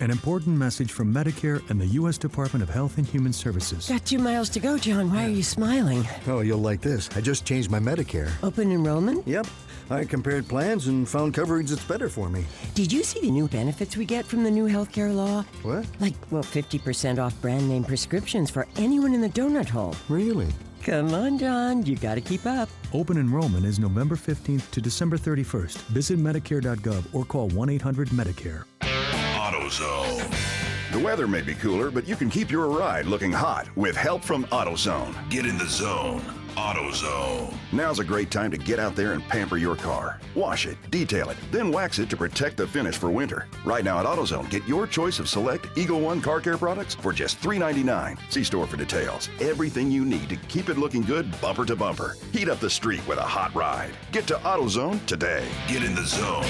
[0.00, 2.18] An important message from Medicare and the U.S.
[2.18, 3.88] Department of Health and Human Services.
[3.88, 5.12] Got two miles to go, John.
[5.12, 6.04] Why are you smiling?
[6.26, 7.08] Oh, you'll like this.
[7.14, 8.32] I just changed my Medicare.
[8.42, 9.26] Open enrollment?
[9.26, 9.46] Yep.
[9.90, 12.44] I compared plans and found coverage that's better for me.
[12.74, 15.44] Did you see the new benefits we get from the new healthcare law?
[15.62, 15.86] What?
[16.00, 19.94] Like, well, 50% off brand name prescriptions for anyone in the donut hole.
[20.08, 20.48] Really?
[20.82, 21.84] Come on, John.
[21.86, 22.68] You got to keep up.
[22.92, 25.76] Open enrollment is November 15th to December 31st.
[25.88, 28.64] Visit Medicare.gov or call 1 800 Medicare.
[28.82, 30.52] AutoZone.
[30.92, 34.22] The weather may be cooler, but you can keep your ride looking hot with help
[34.22, 35.28] from AutoZone.
[35.30, 36.22] Get in the zone.
[36.56, 37.54] AutoZone.
[37.72, 40.20] Now's a great time to get out there and pamper your car.
[40.34, 43.46] Wash it, detail it, then wax it to protect the finish for winter.
[43.64, 47.12] Right now at AutoZone, get your choice of select Eagle One car care products for
[47.12, 48.18] just $3.99.
[48.30, 49.28] See store for details.
[49.40, 52.14] Everything you need to keep it looking good bumper to bumper.
[52.32, 53.90] Heat up the street with a hot ride.
[54.12, 55.46] Get to AutoZone today.
[55.68, 56.42] Get in the zone.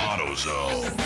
[0.00, 0.98] AutoZone.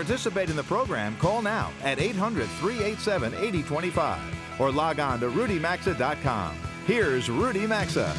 [0.00, 4.18] participate in the program, call now at 800 387 8025
[4.58, 6.56] or log on to rudymaxa.com.
[6.86, 8.16] Here's Rudy Maxa.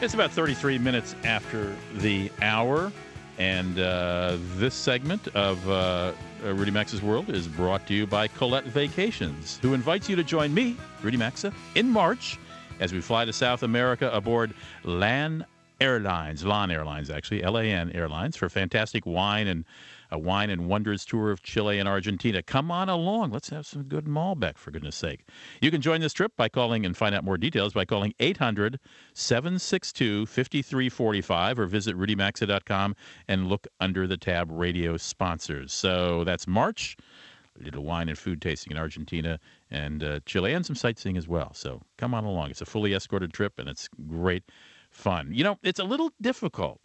[0.00, 2.92] It's about 33 minutes after the hour,
[3.38, 6.12] and uh, this segment of uh,
[6.44, 10.54] Rudy Maxa's World is brought to you by Colette Vacations, who invites you to join
[10.54, 12.38] me, Rudy Maxa, in March
[12.78, 15.44] as we fly to South America aboard LAN
[15.80, 19.64] Airlines, LAN Airlines, actually, L A N Airlines, for fantastic wine and
[20.10, 22.42] a wine and wonders tour of Chile and Argentina.
[22.42, 23.30] Come on along.
[23.30, 25.26] Let's have some good Malbec, for goodness sake.
[25.60, 28.78] You can join this trip by calling and find out more details by calling 800
[29.14, 32.96] 762 5345 or visit rudymaxa.com
[33.28, 35.72] and look under the tab radio sponsors.
[35.72, 36.96] So that's March.
[37.60, 39.40] A little wine and food tasting in Argentina
[39.70, 41.52] and uh, Chile, and some sightseeing as well.
[41.54, 42.50] So come on along.
[42.50, 44.44] It's a fully escorted trip, and it's great
[44.90, 45.30] fun.
[45.32, 46.80] You know, it's a little difficult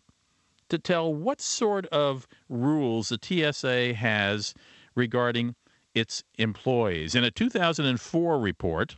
[0.74, 4.56] to tell what sort of rules the TSA has
[4.96, 5.54] regarding
[5.94, 7.14] its employees.
[7.14, 8.98] In a 2004 report,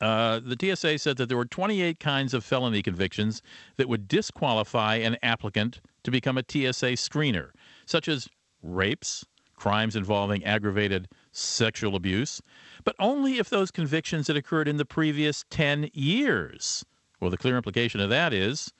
[0.00, 3.42] Uh, the TSA said that there were 28 kinds of felony convictions
[3.76, 7.50] that would disqualify an applicant to become a TSA screener,
[7.84, 8.26] such as
[8.62, 9.26] rapes,
[9.56, 12.40] crimes involving aggravated sexual abuse,
[12.82, 16.82] but only if those convictions had occurred in the previous 10 years.
[17.20, 18.72] Well, the clear implication of that is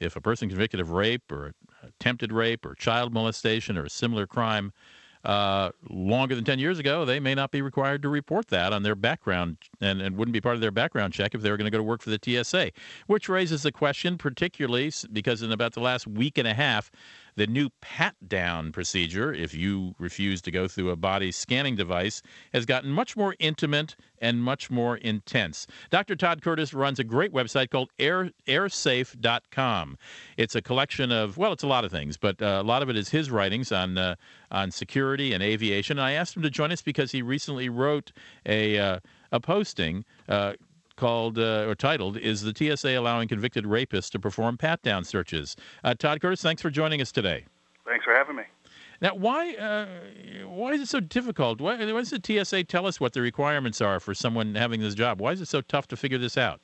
[0.00, 4.26] if a person convicted of rape or attempted rape or child molestation or a similar
[4.26, 4.72] crime
[5.24, 8.82] uh, longer than 10 years ago, they may not be required to report that on
[8.82, 11.66] their background and, and wouldn't be part of their background check if they were going
[11.66, 12.70] to go to work for the TSA,
[13.06, 16.90] which raises the question, particularly because in about the last week and a half,
[17.36, 22.22] the new pat down procedure, if you refuse to go through a body scanning device,
[22.52, 25.66] has gotten much more intimate and much more intense.
[25.90, 26.14] Dr.
[26.16, 29.98] Todd Curtis runs a great website called Air, airsafe.com.
[30.36, 32.90] It's a collection of, well, it's a lot of things, but uh, a lot of
[32.90, 34.16] it is his writings on, uh,
[34.50, 35.98] on security and aviation.
[35.98, 38.12] And I asked him to join us because he recently wrote
[38.44, 39.00] a, uh,
[39.32, 40.54] a posting uh,
[41.00, 45.94] called uh, or titled "Is the TSA allowing convicted rapists to perform pat-down searches?" Uh,
[45.94, 47.46] Todd Curtis, thanks for joining us today.
[47.86, 48.44] Thanks for having me.
[49.00, 49.86] Now, why uh,
[50.46, 51.60] why is it so difficult?
[51.60, 54.94] Why, why, does the TSA tell us what the requirements are for someone having this
[54.94, 55.20] job?
[55.20, 56.60] Why is it so tough to figure this out?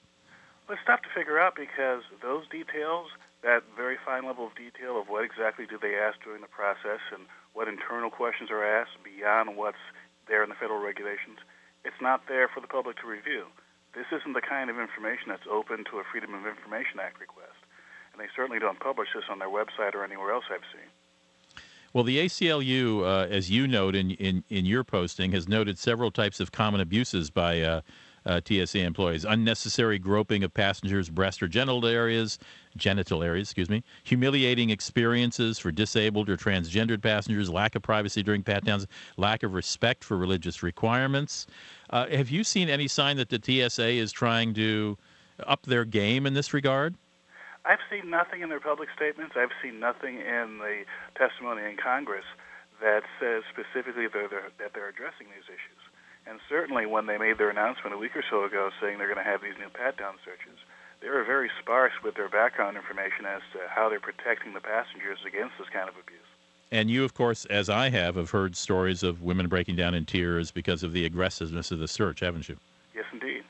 [0.69, 3.09] Well, it's tough to figure out because those details,
[3.43, 7.01] that very fine level of detail of what exactly do they ask during the process
[7.11, 7.25] and
[7.55, 9.81] what internal questions are asked beyond what's
[10.29, 11.39] there in the federal regulations,
[11.85, 13.47] it's not there for the public to review.
[13.97, 17.57] This isn't the kind of information that's open to a Freedom of Information Act request.
[18.13, 20.91] And they certainly don't publish this on their website or anywhere else I've seen.
[21.95, 26.11] Well, the ACLU, uh, as you note in, in, in your posting, has noted several
[26.11, 27.81] types of common abuses by uh,
[28.27, 32.39] uh, TSA employees: unnecessary groping of passengers' breast or genital areas,
[32.77, 38.43] genital areas, excuse me, humiliating experiences for disabled or transgendered passengers, lack of privacy during
[38.43, 38.87] pat downs,
[39.17, 41.47] lack of respect for religious requirements.
[41.91, 44.99] Uh, have you seen any sign that the TSA is trying to
[45.47, 46.95] up their game in this regard?
[47.65, 49.35] I've seen nothing in their public statements.
[49.37, 50.85] I've seen nothing in the
[51.19, 52.25] testimony in Congress
[52.81, 55.83] that says specifically that they're, that they're addressing these issues.
[56.27, 59.23] And certainly when they made their announcement a week or so ago saying they're going
[59.23, 60.59] to have these new pat down searches,
[61.01, 65.23] they were very sparse with their background information as to how they're protecting the passengers
[65.27, 66.26] against this kind of abuse.
[66.73, 70.05] And you, of course, as I have, have heard stories of women breaking down in
[70.05, 72.57] tears because of the aggressiveness of the search, haven't you?
[72.95, 73.45] Yes, indeed.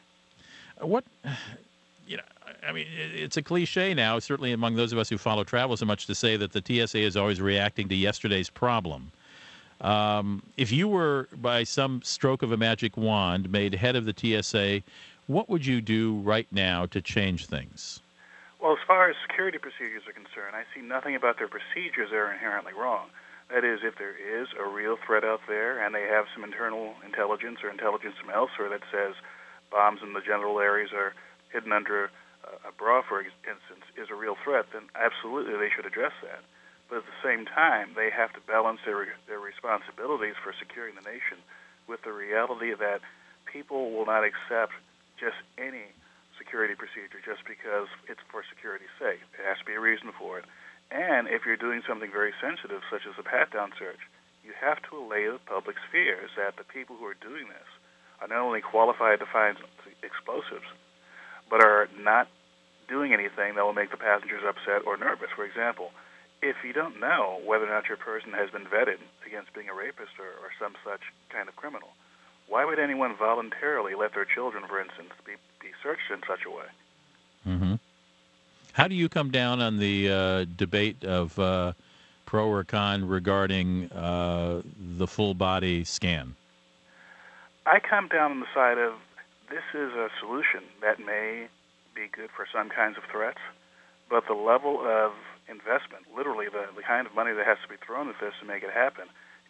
[0.81, 1.05] What,
[2.07, 2.23] you know,
[2.67, 5.87] I mean, it's a cliche now, certainly among those of us who follow travel so
[5.87, 9.11] much, to say that the TSA is always reacting to yesterday's problem.
[9.81, 14.15] Um, if you were, by some stroke of a magic wand, made head of the
[14.43, 14.83] TSA,
[15.27, 18.01] what would you do right now to change things?
[18.61, 22.17] Well, as far as security procedures are concerned, I see nothing about their procedures that
[22.17, 23.11] are inherently wrong.
[23.53, 26.95] That is, if there is a real threat out there and they have some internal
[27.05, 29.15] intelligence or intelligence from elsewhere that says
[29.71, 31.15] bombs in the general areas are
[31.53, 32.11] hidden under
[32.67, 36.43] a bra, for instance, is a real threat, then absolutely they should address that.
[36.89, 41.03] But at the same time, they have to balance their their responsibilities for securing the
[41.03, 41.39] nation
[41.89, 43.01] with the reality that
[43.51, 44.73] people will not accept
[45.19, 45.91] just any
[46.47, 49.19] security procedure just because it's for security's sake.
[49.35, 50.47] There has to be a reason for it.
[50.95, 53.99] And if you're doing something very sensitive, such as a pat down search,
[54.47, 57.67] you have to allay the public's fears that the people who are doing this
[58.23, 59.59] are not only qualified to find
[60.07, 60.71] explosives,
[61.51, 62.31] but are not
[62.87, 65.35] doing anything that will make the passengers upset or nervous.
[65.35, 65.91] For example,
[66.43, 69.75] if you don't know whether or not your person has been vetted against being a
[69.75, 71.03] rapist or, or some such
[71.35, 71.91] kind of criminal,
[72.47, 75.56] why would anyone voluntarily let their children, for instance, be, be
[75.87, 76.67] searched in such a way?
[77.47, 77.75] Mm-hmm.
[78.73, 81.73] How do you come down on the uh, debate of uh,
[82.27, 86.35] pro or con regarding uh, the full body scan?
[87.65, 88.95] I come down on the side of
[89.49, 91.47] this is a solution that may
[91.95, 93.39] be good for some kinds of threats,
[94.11, 95.13] but the level of
[95.49, 98.47] investment, literally the, the kind of money that has to be thrown at this to
[98.47, 99.07] make it happen,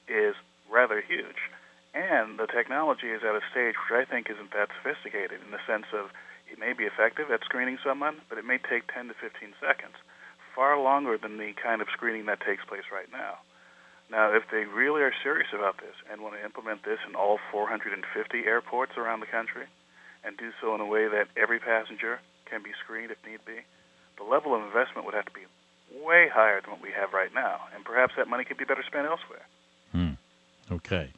[0.07, 0.35] is
[0.71, 1.51] rather huge.
[1.95, 5.65] And the technology is at a stage which I think isn't that sophisticated in the
[5.67, 6.13] sense of
[6.51, 9.97] it may be effective at screening someone, but it may take 10 to 15 seconds,
[10.55, 13.39] far longer than the kind of screening that takes place right now.
[14.11, 17.39] Now, if they really are serious about this and want to implement this in all
[17.51, 17.99] 450
[18.47, 19.67] airports around the country
[20.25, 23.67] and do so in a way that every passenger can be screened if need be,
[24.17, 25.47] the level of investment would have to be
[26.03, 28.85] way higher than what we have right now, and perhaps that money could be better
[28.87, 29.47] spent elsewhere.
[29.93, 30.15] Hmm.
[30.71, 31.11] Okay.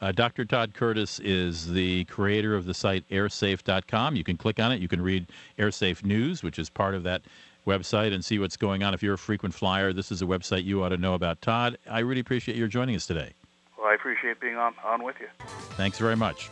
[0.00, 0.44] Uh, Dr.
[0.44, 4.16] Todd Curtis is the creator of the site airsafe.com.
[4.16, 4.80] You can click on it.
[4.80, 5.26] You can read
[5.58, 7.22] AirSafe News, which is part of that
[7.66, 8.92] website, and see what's going on.
[8.92, 11.40] If you're a frequent flyer, this is a website you ought to know about.
[11.40, 13.32] Todd, I really appreciate your joining us today.
[13.78, 15.28] Well, I appreciate being on, on with you.
[15.76, 16.50] Thanks very much.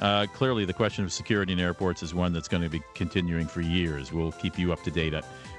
[0.00, 3.46] Uh, clearly, the question of security in airports is one that's going to be continuing
[3.46, 4.12] for years.
[4.12, 5.12] We'll keep you up to date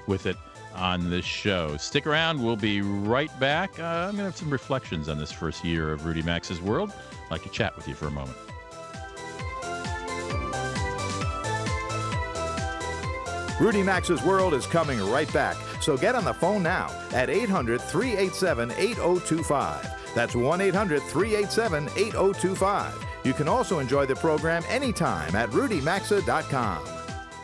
[0.06, 0.36] with it
[0.74, 1.76] on this show.
[1.76, 2.42] Stick around.
[2.42, 3.78] We'll be right back.
[3.78, 6.92] Uh, I'm going to have some reflections on this first year of Rudy Maxa's World.
[7.24, 8.36] I'd like to chat with you for a moment.
[13.60, 15.54] Rudy Maxa's World is coming right back.
[15.82, 20.14] So get on the phone now at 800 387 8025.
[20.14, 23.06] That's 1 800 387 8025.
[23.22, 26.78] You can also enjoy the program anytime at rudymaxa.com.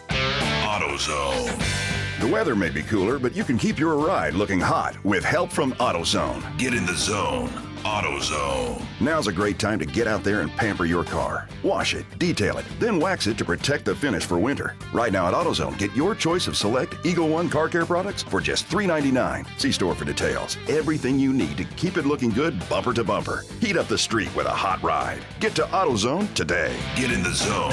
[0.08, 1.86] AutoZone.
[2.18, 5.52] The weather may be cooler, but you can keep your ride looking hot with help
[5.52, 6.56] from AutoZone.
[6.56, 7.50] Get in the zone.
[7.84, 8.82] AutoZone.
[9.02, 11.46] Now's a great time to get out there and pamper your car.
[11.62, 14.76] Wash it, detail it, then wax it to protect the finish for winter.
[14.94, 18.40] Right now at AutoZone, get your choice of select Eagle One car care products for
[18.40, 19.46] just $3.99.
[19.60, 20.56] See store for details.
[20.68, 23.42] Everything you need to keep it looking good bumper to bumper.
[23.60, 25.22] Heat up the street with a hot ride.
[25.38, 26.74] Get to AutoZone today.
[26.96, 27.72] Get in the zone.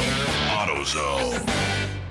[0.49, 2.02] AutoZone.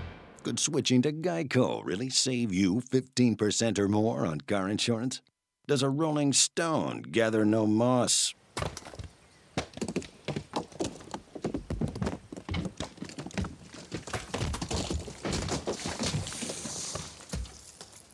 [0.43, 5.20] Could switching to Geico really save you 15% or more on car insurance?
[5.68, 8.34] Does a rolling stone gather no moss?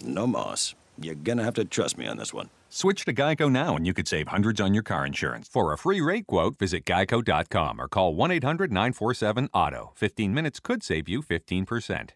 [0.05, 0.75] No moss.
[1.01, 2.51] You're gonna have to trust me on this one.
[2.79, 5.49] Switch to Geico now and you could save hundreds on your car insurance.
[5.49, 9.97] For a free rate quote, visit geico.com or call 1 800 947 AUTO.
[9.97, 12.11] 15 minutes could save you 15%.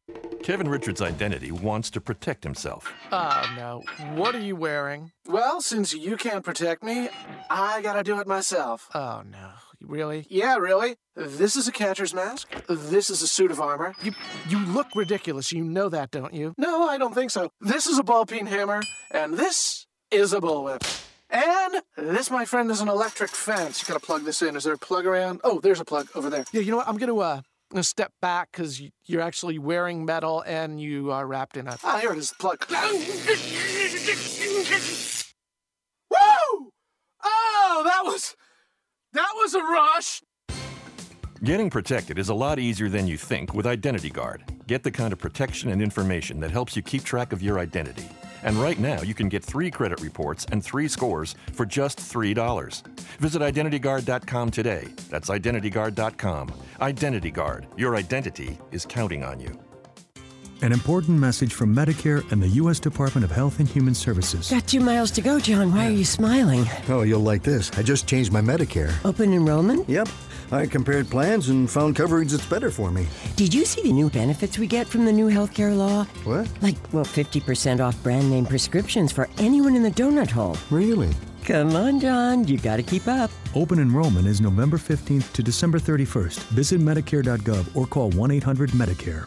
[0.45, 2.93] Kevin Richards' identity wants to protect himself.
[3.11, 3.83] Oh, no.
[4.15, 5.11] What are you wearing?
[5.27, 7.09] Well, since you can't protect me,
[7.51, 8.89] I gotta do it myself.
[8.95, 9.51] Oh, no.
[9.81, 10.29] Really?
[10.31, 10.95] Yeah, really.
[11.17, 12.49] This is a catcher's mask.
[12.69, 13.97] This is a suit of armor.
[14.01, 14.13] You
[14.49, 15.51] you look ridiculous.
[15.51, 16.55] You know that, don't you?
[16.57, 17.51] No, I don't think so.
[17.61, 20.83] This is a ball peen hammer, and this is a bullwhip.
[21.31, 23.81] And this, my friend, is an electric fence.
[23.81, 24.55] You gotta plug this in.
[24.55, 25.41] Is there a plug around?
[25.45, 26.45] Oh, there's a plug over there.
[26.53, 26.89] Yeah, you know what?
[26.89, 27.41] I'm gonna uh
[27.71, 31.79] gonna step back because you're actually wearing metal and you are wrapped in a.
[31.83, 32.35] Ah, here it is.
[32.39, 32.63] Plug.
[32.71, 32.77] Woo!
[37.25, 38.37] Oh, that was
[39.15, 40.21] that was a rush.
[41.43, 44.45] Getting protected is a lot easier than you think with Identity Guard.
[44.69, 48.07] Get the kind of protection and information that helps you keep track of your identity.
[48.43, 52.83] And right now, you can get three credit reports and three scores for just $3.
[53.19, 54.89] Visit IdentityGuard.com today.
[55.11, 56.53] That's IdentityGuard.com.
[56.81, 57.67] Identity Guard.
[57.77, 59.59] Your identity is counting on you.
[60.63, 62.79] An important message from Medicare and the U.S.
[62.79, 64.49] Department of Health and Human Services.
[64.49, 65.73] Got two miles to go, John.
[65.75, 66.65] Why are you smiling?
[66.89, 67.73] Oh, you'll like this.
[67.77, 68.93] I just changed my Medicare.
[69.05, 69.89] Open enrollment?
[69.89, 70.07] Yep.
[70.53, 73.07] I compared plans and found coverage that's better for me.
[73.37, 76.05] Did you see the new benefits we get from the new healthcare law?
[76.25, 76.49] What?
[76.61, 80.57] Like, well, 50% off brand name prescriptions for anyone in the donut hole.
[80.71, 81.11] Really?
[81.45, 82.47] Come on, John.
[82.47, 83.31] You got to keep up.
[83.55, 86.39] Open enrollment is November 15th to December 31st.
[86.51, 89.27] Visit Medicare.gov or call 1 800 Medicare.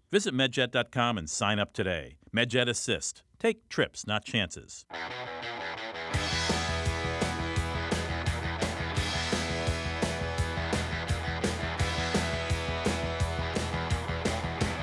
[0.11, 2.17] Visit medjet.com and sign up today.
[2.35, 3.23] MedJet Assist.
[3.39, 4.85] Take trips, not chances.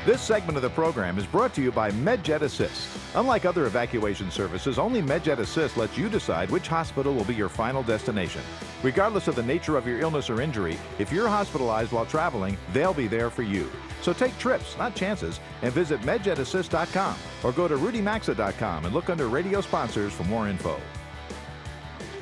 [0.06, 2.97] This segment of the program is brought to you by MedJet Assist.
[3.14, 7.48] Unlike other evacuation services, only MedJet Assist lets you decide which hospital will be your
[7.48, 8.42] final destination.
[8.82, 12.94] Regardless of the nature of your illness or injury, if you're hospitalized while traveling, they'll
[12.94, 13.70] be there for you.
[14.02, 19.28] So take trips, not chances, and visit medjetassist.com or go to rudymaxa.com and look under
[19.28, 20.78] radio sponsors for more info.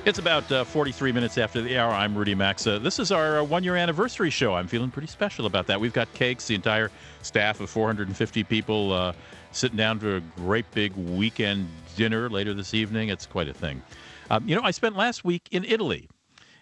[0.07, 1.91] It's about uh, 43 minutes after the hour.
[1.91, 2.79] I'm Rudy Maxa.
[2.79, 4.55] This is our uh, one year anniversary show.
[4.55, 5.81] I'm feeling pretty special about that.
[5.81, 6.93] We've got cakes, the entire
[7.23, 9.15] staff of 450 people uh,
[9.51, 13.09] sitting down to a great big weekend dinner later this evening.
[13.09, 13.83] It's quite a thing.
[14.31, 16.09] Um, you know, I spent last week in Italy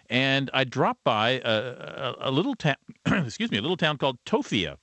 [0.09, 4.17] and I dropped by a, a, a little town, excuse me, a little town called
[4.25, 4.77] Toffia.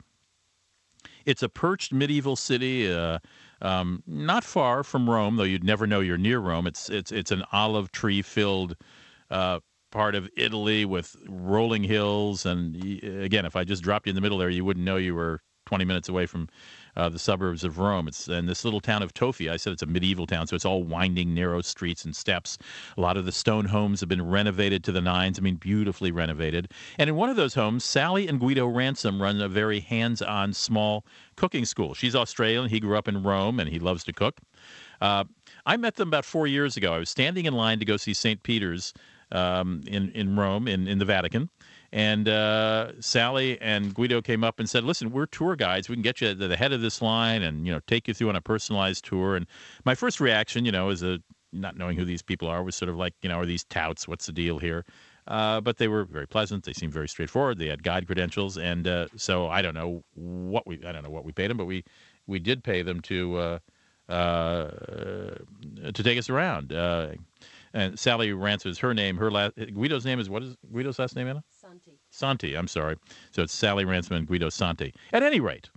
[1.27, 2.89] It's a perched medieval city.
[3.63, 6.67] Um, not far from Rome, though you'd never know you're near Rome.
[6.67, 8.77] It's it's it's an olive tree filled
[9.31, 9.61] uh,
[9.93, 14.21] part of Italy with rolling hills, and again, if I just dropped you in the
[14.21, 16.49] middle there, you wouldn't know you were 20 minutes away from
[16.97, 18.09] uh, the suburbs of Rome.
[18.09, 19.53] It's in this little town of Toffia.
[19.53, 22.59] I said it's a medieval town, so it's all winding, narrow streets and steps.
[22.97, 25.38] A lot of the stone homes have been renovated to the nines.
[25.38, 26.72] I mean, beautifully renovated.
[26.99, 31.05] And in one of those homes, Sally and Guido Ransom run a very hands-on small
[31.36, 31.95] cooking school.
[31.95, 32.68] She's Australian.
[32.68, 34.40] He grew up in Rome, and he loves to cook.
[35.01, 35.24] Uh,
[35.66, 36.93] I met them about four years ago.
[36.93, 38.43] I was standing in line to go see St.
[38.43, 38.93] Peter's
[39.32, 41.49] um, in in Rome, in in the Vatican.
[41.93, 45.88] And uh, Sally and Guido came up and said, "Listen, we're tour guides.
[45.88, 48.14] We can get you to the head of this line, and you know, take you
[48.14, 49.47] through on a personalized tour." And
[49.84, 51.18] my first reaction, you know, as a
[51.53, 54.09] not knowing who these people are, was sort of like, you know, are these touts?
[54.09, 54.84] What's the deal here?
[55.28, 56.64] Uh, but they were very pleasant.
[56.64, 57.59] They seemed very straightforward.
[57.59, 61.11] They had guide credentials, and uh, so I don't know what we I don't know
[61.11, 61.84] what we paid them, but we
[62.26, 63.59] we did pay them to uh,
[64.12, 64.70] uh
[65.93, 66.72] to take us around.
[66.72, 67.11] Uh,
[67.72, 69.16] and Sally Ransom is her name.
[69.16, 71.45] Her last Guido's name is what is Guido's last name, Anna?
[72.13, 72.55] Santi.
[72.55, 72.97] I'm sorry.
[73.33, 74.95] So it's Sally Ransom and Guido Santi.
[75.13, 75.71] At any rate.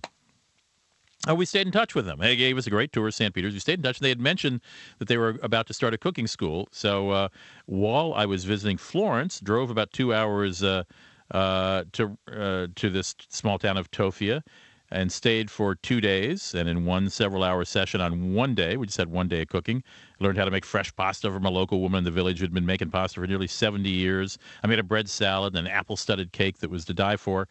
[1.28, 2.18] Uh, we stayed in touch with them.
[2.20, 3.34] They gave us a great tour of St.
[3.34, 3.54] Peter's.
[3.54, 3.98] We stayed in touch.
[3.98, 4.60] And they had mentioned
[4.98, 6.68] that they were about to start a cooking school.
[6.70, 7.28] So uh,
[7.64, 10.84] while I was visiting Florence, drove about two hours uh,
[11.32, 14.42] uh to uh, to this small town of Toffia,
[14.90, 16.54] and stayed for two days.
[16.54, 19.48] And in one several hour session on one day, we just had one day of
[19.48, 19.82] cooking.
[20.20, 22.66] learned how to make fresh pasta from a local woman in the village who'd been
[22.66, 24.38] making pasta for nearly 70 years.
[24.62, 27.48] I made a bread salad and an apple studded cake that was to die for.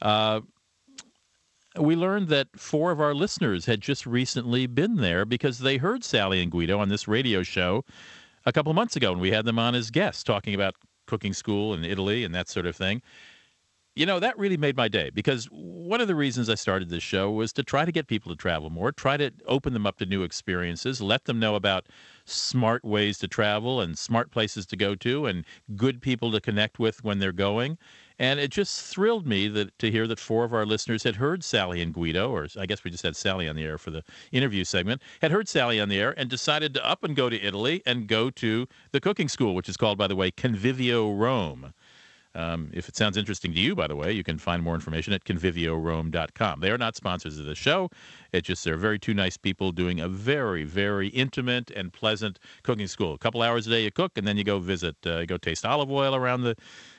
[0.00, 0.40] Uh,
[1.78, 6.04] we learned that four of our listeners had just recently been there because they heard
[6.04, 7.84] Sally and Guido on this radio show
[8.46, 10.74] a couple of months ago, and we had them on as guests talking about
[11.06, 13.02] cooking school in Italy and that sort of thing.
[13.96, 17.02] You know, that really made my day because one of the reasons I started this
[17.02, 19.96] show was to try to get people to travel more, try to open them up
[19.96, 21.86] to new experiences, let them know about
[22.26, 26.78] smart ways to travel and smart places to go to and good people to connect
[26.78, 27.78] with when they're going.
[28.18, 31.42] And it just thrilled me that to hear that four of our listeners had heard
[31.42, 34.04] Sally and Guido, or I guess we just had Sally on the air for the
[34.30, 37.42] interview segment, had heard Sally on the air and decided to up and go to
[37.42, 41.72] Italy and go to the cooking school, which is called, by the way, Convivio Rome.
[42.36, 45.14] Um, if it sounds interesting to you, by the way, you can find more information
[45.14, 46.60] at conviviorome.com.
[46.60, 47.88] They are not sponsors of the show.
[48.32, 52.88] It's just they're very two nice people doing a very, very intimate and pleasant cooking
[52.88, 53.14] school.
[53.14, 55.38] A couple hours a day you cook, and then you go visit, uh, you go
[55.38, 56.56] taste olive oil around the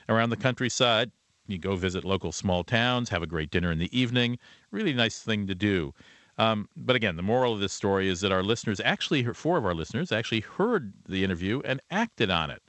[0.08, 1.12] around the countryside.
[1.46, 4.38] You go visit local small towns, have a great dinner in the evening.
[4.70, 5.94] Really nice thing to do.
[6.36, 9.64] Um, but again, the moral of this story is that our listeners actually, four of
[9.64, 12.62] our listeners, actually heard the interview and acted on it.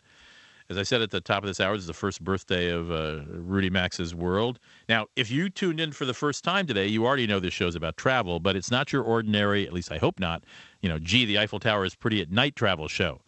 [0.69, 2.91] As I said at the top of this hour, this is the first birthday of
[2.91, 4.59] uh, Rudy Maxa's World.
[4.87, 7.75] Now, if you tuned in for the first time today, you already know this show's
[7.75, 10.43] about travel, but it's not your ordinary, at least I hope not,
[10.81, 13.19] you know, gee, the Eiffel Tower is pretty at night travel show.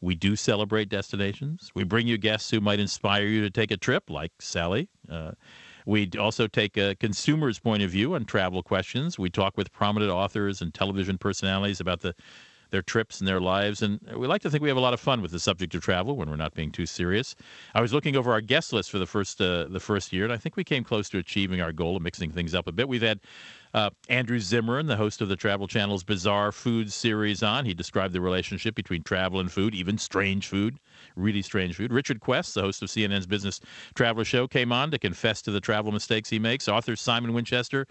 [0.00, 1.70] We do celebrate destinations.
[1.74, 4.88] We bring you guests who might inspire you to take a trip, like Sally.
[5.10, 5.32] Uh,
[5.84, 9.18] we also take a consumer's point of view on travel questions.
[9.18, 12.14] We talk with prominent authors and television personalities about the
[12.70, 13.82] their trips and their lives.
[13.82, 15.82] And we like to think we have a lot of fun with the subject of
[15.82, 17.34] travel when we're not being too serious.
[17.74, 20.32] I was looking over our guest list for the first uh, the first year, and
[20.32, 22.88] I think we came close to achieving our goal of mixing things up a bit.
[22.88, 23.20] We've had
[23.74, 27.64] uh, Andrew Zimmern, the host of the Travel Channel's Bizarre Food series, on.
[27.64, 30.78] He described the relationship between travel and food, even strange food,
[31.16, 31.92] really strange food.
[31.92, 33.60] Richard Quest, the host of CNN's Business
[33.94, 36.68] Traveler Show, came on to confess to the travel mistakes he makes.
[36.68, 37.86] Author Simon Winchester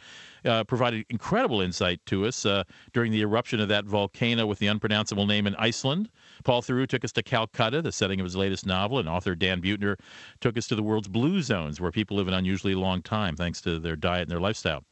[0.46, 2.64] uh, provided incredible insight to us uh,
[2.94, 6.10] during the eruption of that volcano with the unpronounceable name in Iceland.
[6.44, 9.62] Paul Theroux took us to Calcutta, the setting of his latest novel, and author Dan
[9.62, 9.98] Buettner
[10.42, 13.62] took us to the world's blue zones, where people live an unusually long time thanks
[13.62, 14.84] to their diet and their lifestyle.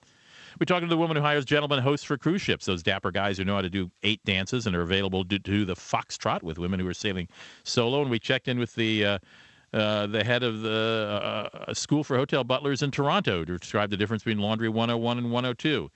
[0.60, 3.38] We're talking to the woman who hires gentlemen hosts for cruise ships, those dapper guys
[3.38, 6.58] who know how to do eight dances and are available to do the foxtrot with
[6.58, 7.28] women who are sailing
[7.64, 8.02] solo.
[8.02, 9.20] And we checked in with the uh,
[9.74, 13.98] uh, the head of the uh, School for Hotel Butlers in Toronto to describe the
[13.98, 15.92] difference between Laundry 101 and 102.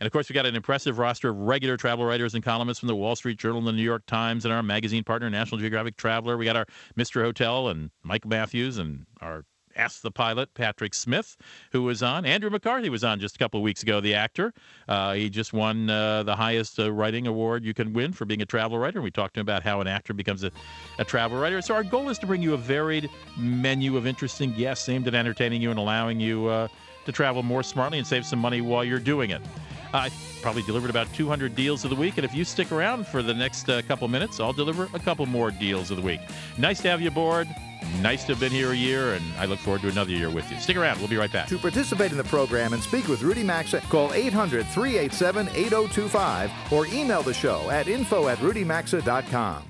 [0.00, 2.88] And of course, we got an impressive roster of regular travel writers and columnists from
[2.88, 5.96] the Wall Street Journal and the New York Times and our magazine partner, National Geographic
[5.96, 6.36] Traveler.
[6.36, 6.66] We got our
[6.98, 7.22] Mr.
[7.22, 9.44] Hotel and Mike Matthews and our
[9.80, 11.38] Ask the Pilot, Patrick Smith,
[11.72, 12.26] who was on.
[12.26, 14.52] Andrew McCarthy was on just a couple of weeks ago, the actor.
[14.86, 18.42] Uh, he just won uh, the highest uh, writing award you can win for being
[18.42, 18.98] a travel writer.
[18.98, 20.50] And we talked to him about how an actor becomes a,
[20.98, 21.62] a travel writer.
[21.62, 23.08] So our goal is to bring you a varied
[23.38, 26.68] menu of interesting guests aimed at entertaining you and allowing you uh,
[27.06, 29.40] to travel more smartly and save some money while you're doing it.
[29.92, 30.10] I
[30.42, 33.34] probably delivered about 200 deals of the week, and if you stick around for the
[33.34, 36.20] next uh, couple minutes, I'll deliver a couple more deals of the week.
[36.58, 37.48] Nice to have you aboard.
[38.00, 40.50] Nice to have been here a year, and I look forward to another year with
[40.50, 40.58] you.
[40.58, 40.98] Stick around.
[40.98, 41.48] We'll be right back.
[41.48, 46.86] To participate in the program and speak with Rudy Maxa, call 800 387 8025 or
[46.86, 49.69] email the show at info at rudymaxa.com.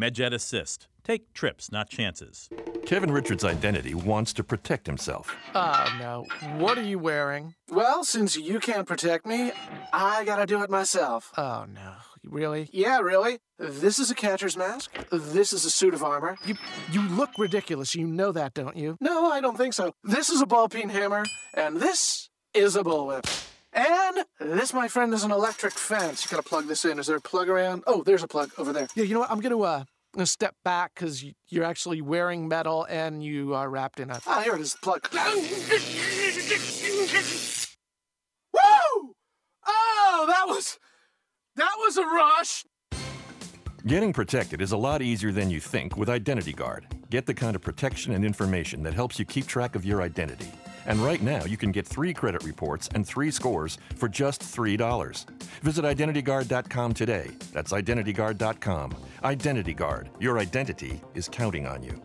[0.00, 0.88] MedJet Assist.
[1.04, 2.50] Take trips, not chances.
[2.84, 5.34] Kevin Richards' identity wants to protect himself.
[5.54, 6.26] Oh, no.
[6.58, 7.54] What are you wearing?
[7.70, 9.52] Well, since you can't protect me,
[9.92, 11.32] I gotta do it myself.
[11.38, 11.94] Oh, no.
[12.24, 12.68] Really?
[12.72, 13.38] Yeah, really.
[13.58, 14.92] This is a catcher's mask.
[15.10, 16.36] This is a suit of armor.
[16.44, 16.56] You
[16.92, 17.94] you look ridiculous.
[17.94, 18.98] You know that, don't you?
[19.00, 19.94] No, I don't think so.
[20.04, 21.24] This is a ball peen hammer,
[21.54, 23.45] and this is a bullwhip.
[23.76, 26.24] And this, my friend, is an electric fence.
[26.24, 26.98] You gotta plug this in.
[26.98, 27.84] Is there a plug around?
[27.86, 28.88] Oh, there's a plug over there.
[28.96, 29.30] Yeah, you know what?
[29.30, 33.68] I'm gonna uh, I'm gonna step back because you're actually wearing metal and you are
[33.68, 34.18] wrapped in a.
[34.26, 34.74] Ah, here it is.
[34.82, 35.06] Plug.
[35.12, 35.20] Woo!
[39.66, 40.78] Oh, that was
[41.56, 42.64] that was a rush.
[43.86, 46.86] Getting protected is a lot easier than you think with Identity Guard.
[47.10, 50.50] Get the kind of protection and information that helps you keep track of your identity.
[50.86, 55.24] And right now, you can get three credit reports and three scores for just $3.
[55.62, 57.30] Visit IdentityGuard.com today.
[57.52, 58.94] That's IdentityGuard.com.
[59.24, 60.10] Identity Guard.
[60.18, 62.00] Your identity is counting on you.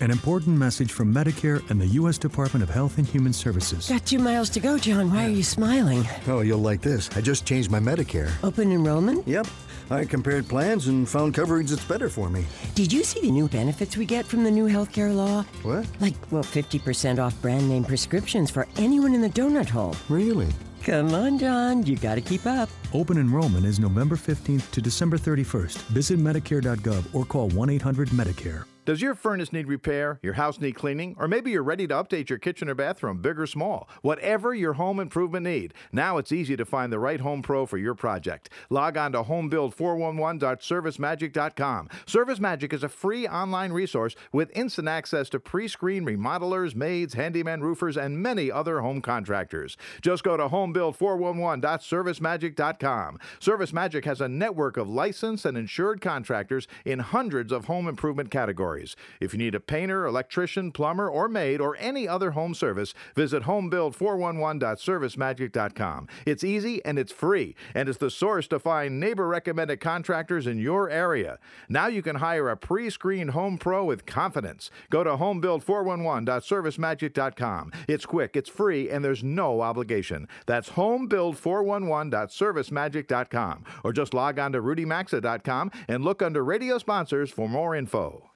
[0.00, 2.18] An important message from Medicare and the U.S.
[2.18, 3.88] Department of Health and Human Services.
[3.88, 5.12] Got two miles to go, John.
[5.12, 6.04] Why are you smiling?
[6.26, 7.08] Oh, you'll like this.
[7.16, 8.32] I just changed my Medicare.
[8.42, 9.26] Open enrollment?
[9.28, 9.46] Yep.
[9.92, 12.46] I compared plans and found coverage that's better for me.
[12.74, 15.44] Did you see the new benefits we get from the new healthcare law?
[15.62, 15.86] What?
[16.00, 19.94] Like, well, 50% off brand name prescriptions for anyone in the donut hole.
[20.08, 20.48] Really?
[20.82, 21.86] Come on, John.
[21.86, 22.68] You got to keep up.
[22.92, 25.76] Open enrollment is November 15th to December 31st.
[25.88, 28.64] Visit Medicare.gov or call 1 800 Medicare.
[28.84, 32.28] Does your furnace need repair, your house need cleaning, or maybe you're ready to update
[32.28, 33.88] your kitchen or bathroom, big or small?
[34.00, 37.78] Whatever your home improvement need, now it's easy to find the right home pro for
[37.78, 38.50] your project.
[38.70, 41.88] Log on to homebuild411.servicemagic.com.
[42.06, 47.96] ServiceMagic is a free online resource with instant access to pre-screen remodelers, maids, handyman roofers,
[47.96, 49.76] and many other home contractors.
[50.00, 53.20] Just go to homebuild411.servicemagic.com.
[53.38, 58.71] ServiceMagic has a network of licensed and insured contractors in hundreds of home improvement categories.
[59.20, 63.44] If you need a painter, electrician, plumber, or maid, or any other home service, visit
[63.44, 66.08] homebuild411.servicemagic.com.
[66.26, 70.58] It's easy and it's free, and it's the source to find neighbor recommended contractors in
[70.58, 71.38] your area.
[71.68, 74.70] Now you can hire a pre screened home pro with confidence.
[74.90, 77.72] Go to homebuild411.servicemagic.com.
[77.88, 80.26] It's quick, it's free, and there's no obligation.
[80.46, 83.64] That's homebuild411.servicemagic.com.
[83.84, 88.31] Or just log on to rudymaxa.com and look under radio sponsors for more info.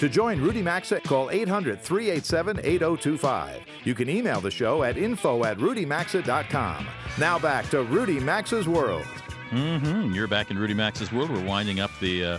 [0.00, 3.60] To join Rudy Maxa, call 800 387 8025.
[3.84, 6.88] You can email the show at info at rudymaxa.com.
[7.18, 9.04] Now back to Rudy Maxa's World.
[9.50, 10.14] Mm-hmm.
[10.14, 11.28] You're back in Rudy Maxa's World.
[11.28, 12.38] We're winding up the uh,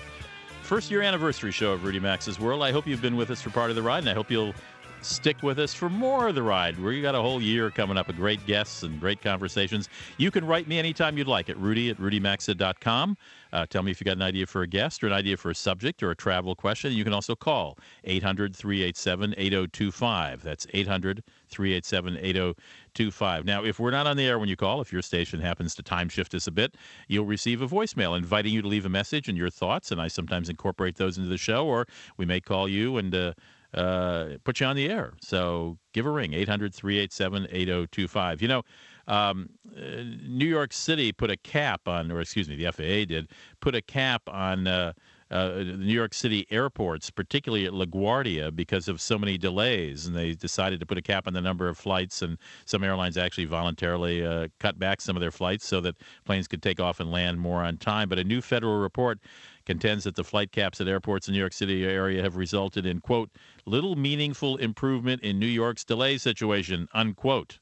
[0.63, 2.63] first year anniversary show of Rudy Maxa's World.
[2.63, 4.55] I hope you've been with us for part of the ride, and I hope you'll
[5.01, 6.77] stick with us for more of the ride.
[6.79, 9.89] We've got a whole year coming up of great guests and great conversations.
[10.17, 13.17] You can write me anytime you'd like at rudy at rudymaxa.com.
[13.53, 15.51] Uh, tell me if you got an idea for a guest or an idea for
[15.51, 16.93] a subject or a travel question.
[16.93, 20.43] You can also call 800 387 8025.
[20.43, 23.45] That's 800 387 8025.
[23.45, 25.83] Now, if we're not on the air when you call, if your station happens to
[25.83, 26.75] time shift us a bit,
[27.07, 30.07] you'll receive a voicemail inviting you to leave a message and your thoughts, and I
[30.07, 31.87] sometimes incorporate those into the show, or
[32.17, 33.33] we may call you and uh,
[33.73, 35.13] uh, put you on the air.
[35.21, 38.41] So give a ring, 800 387 8025.
[38.41, 38.63] You know,
[39.07, 43.31] um, uh, New York City put a cap on, or excuse me, the FAA did,
[43.59, 44.67] put a cap on.
[44.67, 44.93] Uh,
[45.31, 50.33] uh, New York City airports, particularly at LaGuardia, because of so many delays, and they
[50.33, 52.21] decided to put a cap on the number of flights.
[52.21, 55.95] And some airlines actually voluntarily uh, cut back some of their flights so that
[56.25, 58.09] planes could take off and land more on time.
[58.09, 59.19] But a new federal report
[59.65, 62.99] contends that the flight caps at airports in New York City area have resulted in
[62.99, 63.29] quote
[63.65, 67.59] little meaningful improvement in New York's delay situation unquote.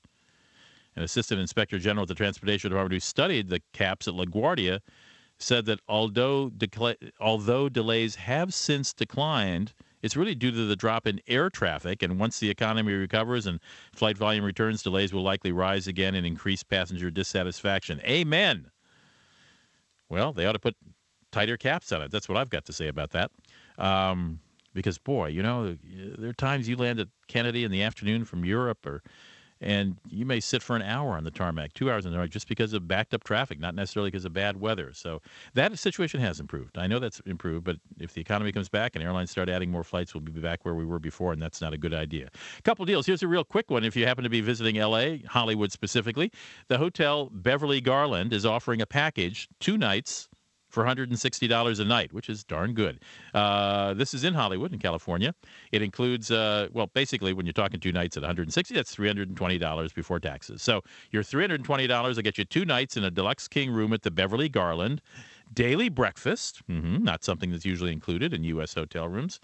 [0.96, 4.80] An assistant inspector general at the Transportation Department who studied the caps at LaGuardia
[5.38, 11.08] said that although decla- although delays have since declined, it's really due to the drop
[11.08, 12.04] in air traffic.
[12.04, 13.60] And once the economy recovers and
[13.94, 18.02] flight volume returns, delays will likely rise again and increase passenger dissatisfaction.
[18.02, 18.72] Amen.
[20.10, 20.76] Well, they ought to put
[21.32, 22.12] tighter caps on it.
[22.12, 23.32] That's what I've got to say about that.
[23.78, 24.40] Um,
[24.74, 25.78] because boy, you know,
[26.18, 29.02] there are times you land at Kennedy in the afternoon from Europe or
[29.62, 32.32] and you may sit for an hour on the tarmac, two hours on the tarmac,
[32.32, 34.94] just because of backed up traffic, not necessarily because of bad weather.
[34.94, 35.22] So
[35.54, 36.78] that situation has improved.
[36.78, 39.84] I know that's improved, but if the economy comes back and airlines start adding more
[39.84, 42.30] flights, we'll be back where we were before, and that's not a good idea.
[42.58, 43.06] A couple deals.
[43.06, 43.84] Here's a real quick one.
[43.84, 46.32] If you happen to be visiting L.A., Hollywood specifically,
[46.70, 50.29] the Hotel Beverly Garland is offering a package, two nights
[50.70, 53.00] for $160 a night, which is darn good.
[53.34, 55.34] Uh, this is in Hollywood, in California.
[55.72, 60.20] It includes, uh, well, basically, when you're talking two nights at 160, that's $320 before
[60.20, 60.62] taxes.
[60.62, 64.12] So your $320 will get you two nights in a deluxe king room at the
[64.12, 65.02] Beverly Garland,
[65.54, 68.74] daily breakfast, mm-hmm, not something that's usually included in U.S.
[68.74, 69.40] hotel rooms,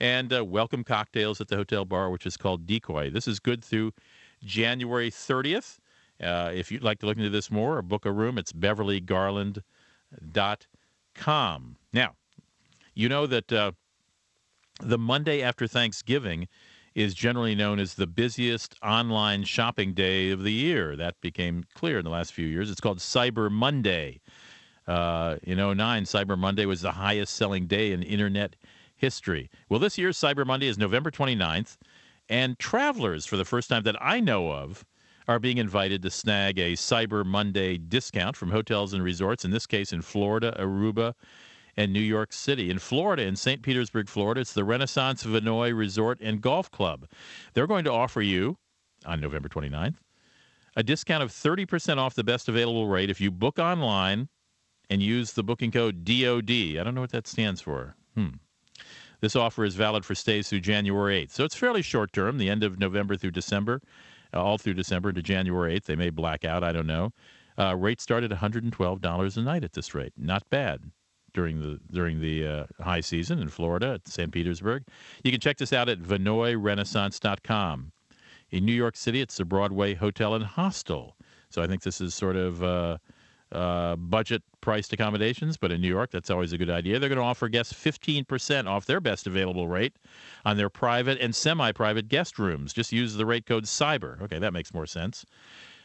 [0.00, 3.10] and uh, welcome cocktails at the hotel bar, which is called Decoy.
[3.10, 3.92] This is good through
[4.44, 5.78] January 30th.
[6.22, 9.00] Uh, if you'd like to look into this more or book a room, it's Beverly
[9.00, 9.62] Garland
[11.14, 11.76] com.
[11.92, 12.14] Now,
[12.94, 13.72] you know that uh,
[14.80, 16.48] the Monday after Thanksgiving
[16.94, 20.96] is generally known as the busiest online shopping day of the year.
[20.96, 22.70] That became clear in the last few years.
[22.70, 24.20] It's called Cyber Monday.
[24.86, 28.56] Uh, in 09, Cyber Monday was the highest selling day in internet
[28.96, 29.50] history.
[29.68, 31.76] Well, this year's Cyber Monday is November 29th,
[32.28, 34.84] and travelers, for the first time that I know of,
[35.28, 39.66] are being invited to snag a Cyber Monday discount from hotels and resorts, in this
[39.66, 41.14] case in Florida, Aruba,
[41.76, 42.70] and New York City.
[42.70, 43.62] In Florida, in St.
[43.62, 47.06] Petersburg, Florida, it's the Renaissance Vinoy Resort and Golf Club.
[47.54, 48.56] They're going to offer you,
[49.04, 49.96] on November 29th,
[50.76, 54.28] a discount of 30% off the best available rate if you book online
[54.88, 56.50] and use the booking code DOD.
[56.50, 57.96] I don't know what that stands for.
[58.14, 58.28] Hmm.
[59.20, 61.32] This offer is valid for stays through January 8th.
[61.32, 63.80] So it's fairly short term, the end of November through December
[64.32, 65.84] all through December to January 8th.
[65.84, 66.64] They may black out.
[66.64, 67.12] I don't know.
[67.58, 70.12] Uh, rates start at $112 a night at this rate.
[70.16, 70.90] Not bad
[71.32, 74.32] during the during the uh, high season in Florida at St.
[74.32, 74.84] Petersburg.
[75.22, 77.92] You can check this out at VinoyRenaissance.com.
[78.50, 81.16] In New York City, it's the Broadway Hotel and Hostel.
[81.50, 82.98] So I think this is sort of uh,
[83.52, 86.98] uh, budget priced accommodations, but in New York, that's always a good idea.
[86.98, 89.96] They're going to offer guests 15% off their best available rate
[90.44, 92.72] on their private and semi private guest rooms.
[92.72, 94.22] Just use the rate code CYBER.
[94.22, 95.24] Okay, that makes more sense.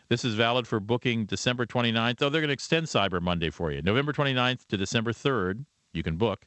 [0.10, 3.72] This is valid for booking December 29th, though they're going to extend Cyber Monday for
[3.72, 3.82] you.
[3.82, 6.46] November 29th to December 3rd, you can book,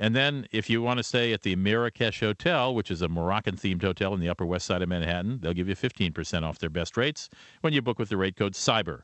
[0.00, 3.56] And then, if you want to stay at the Marrakesh Hotel, which is a Moroccan
[3.56, 6.70] themed hotel in the Upper West Side of Manhattan, they'll give you 15% off their
[6.70, 7.28] best rates
[7.60, 9.02] when you book with the rate code CYBER.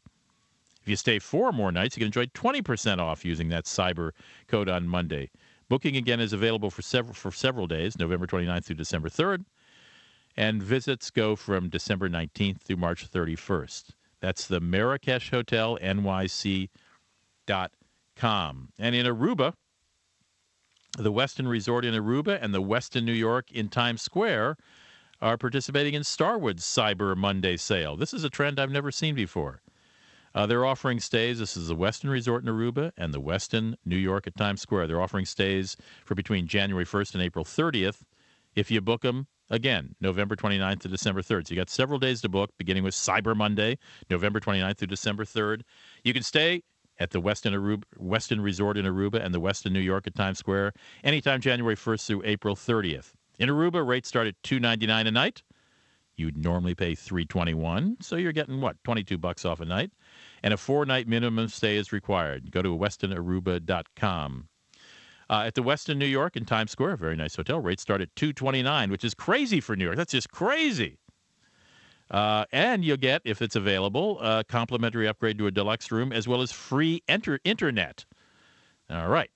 [0.80, 4.12] If you stay four more nights, you can enjoy 20% off using that CYBER
[4.48, 5.28] code on Monday.
[5.68, 9.44] Booking again is available for several for several days, November 29th through December 3rd,
[10.34, 13.90] and visits go from December 19th through March 31st.
[14.20, 16.70] That's the Marrakesh Hotel NYC.com.
[18.78, 19.52] And in Aruba,
[20.96, 24.56] the Westin Resort in Aruba and the Westin New York in Times Square
[25.20, 27.96] are participating in Starwood's Cyber Monday sale.
[27.96, 29.60] This is a trend I've never seen before.
[30.34, 31.38] Uh, they're offering stays.
[31.38, 34.86] This is the Westin Resort in Aruba and the Westin New York at Times Square.
[34.86, 38.02] They're offering stays for between January 1st and April 30th.
[38.54, 41.48] If you book them, again, November 29th to December 3rd.
[41.48, 43.78] So you got several days to book, beginning with Cyber Monday,
[44.10, 45.62] November 29th through December 3rd.
[46.04, 46.62] You can stay
[46.98, 50.38] at the Westin, Aruba, Westin Resort in Aruba and the Westin New York at Times
[50.38, 50.72] Square
[51.04, 53.12] anytime January 1st through April 30th.
[53.38, 55.42] In Aruba, rates start at $2.99 a night.
[56.16, 59.90] You'd normally pay 321 so you're getting what, 22 bucks off a night.
[60.42, 62.50] And a four-night minimum stay is required.
[62.50, 64.48] Go to westinaruba.com.
[65.28, 68.14] Uh, at the Westin New York in Times Square, very nice hotel, rates start at
[68.16, 69.96] 229 which is crazy for New York.
[69.96, 70.98] That's just crazy.
[72.10, 76.28] Uh, and you'll get, if it's available, a complimentary upgrade to a deluxe room as
[76.28, 78.04] well as free enter- internet.
[78.88, 79.30] All right.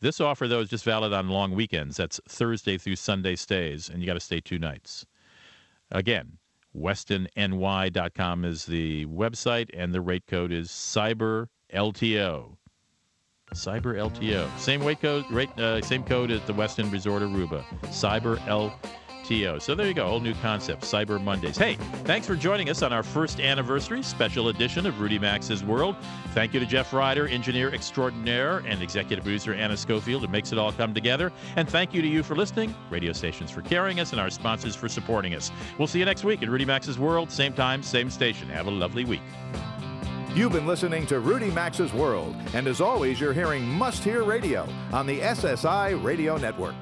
[0.00, 1.96] This offer, though, is just valid on long weekends.
[1.96, 5.06] That's Thursday through Sunday stays, and you got to stay two nights.
[5.90, 6.38] Again,
[6.76, 12.56] WestinNY.com is the website, and the rate code is Cyber LTO.
[13.54, 14.58] Cyber LTO.
[14.58, 15.24] Same rate code,
[15.58, 17.64] uh, same code at the Westin Resort Aruba.
[17.84, 18.74] Cyber LTO.
[19.26, 19.58] TO.
[19.60, 21.56] So there you go, whole new concept, Cyber Mondays.
[21.56, 21.74] Hey,
[22.04, 25.96] thanks for joining us on our first anniversary special edition of Rudy Maxa's World.
[26.32, 30.58] Thank you to Jeff Ryder, engineer extraordinaire, and executive producer Anna Schofield, who makes it
[30.58, 31.32] all come together.
[31.56, 34.76] And thank you to you for listening, radio stations for carrying us, and our sponsors
[34.76, 35.50] for supporting us.
[35.78, 38.48] We'll see you next week in Rudy Maxa's World, same time, same station.
[38.48, 39.22] Have a lovely week.
[40.34, 44.68] You've been listening to Rudy Maxa's World, and as always, you're hearing Must Hear Radio
[44.92, 46.74] on the SSI Radio Network.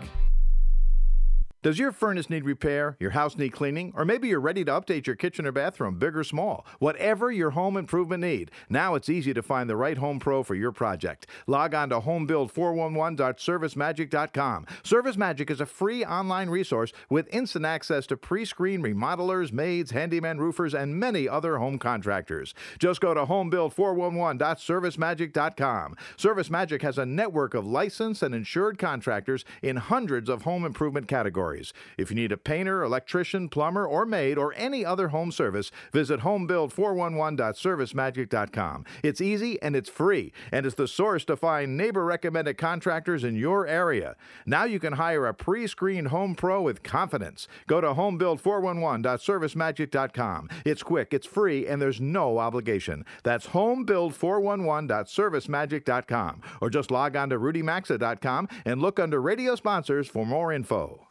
[1.65, 5.07] Does your furnace need repair, your house need cleaning, or maybe you're ready to update
[5.07, 6.67] your kitchen or bathroom, big or small?
[6.79, 10.55] Whatever your home improvement need, now it's easy to find the right home pro for
[10.55, 11.27] your project.
[11.47, 14.67] Log on to homebuild411.servicemagic.com.
[14.83, 20.75] ServiceMagic is a free online resource with instant access to pre-screened remodelers, maids, handyman roofers,
[20.75, 22.53] and many other home contractors.
[22.79, 25.97] Just go to homebuild411.servicemagic.com.
[26.19, 31.09] ServiceMagic has a network of licensed and insured contractors in hundreds of home improvement
[31.55, 31.73] categories.
[31.97, 36.21] If you need a painter, electrician, plumber, or maid, or any other home service, visit
[36.21, 38.85] homebuild411.servicemagic.com.
[39.03, 43.37] It's easy and it's free, and it's the source to find neighbor recommended contractors in
[43.37, 44.17] your area.
[44.47, 47.47] Now you can hire a pre screened home pro with confidence.
[47.67, 50.49] Go to homebuild411.servicemagic.com.
[50.65, 53.05] It's quick, it's free, and there's no obligation.
[53.23, 56.43] That's homebuild411.servicemagic.com.
[56.61, 61.05] Or just log on to rudymaxa.com and look under radio sponsors for more info.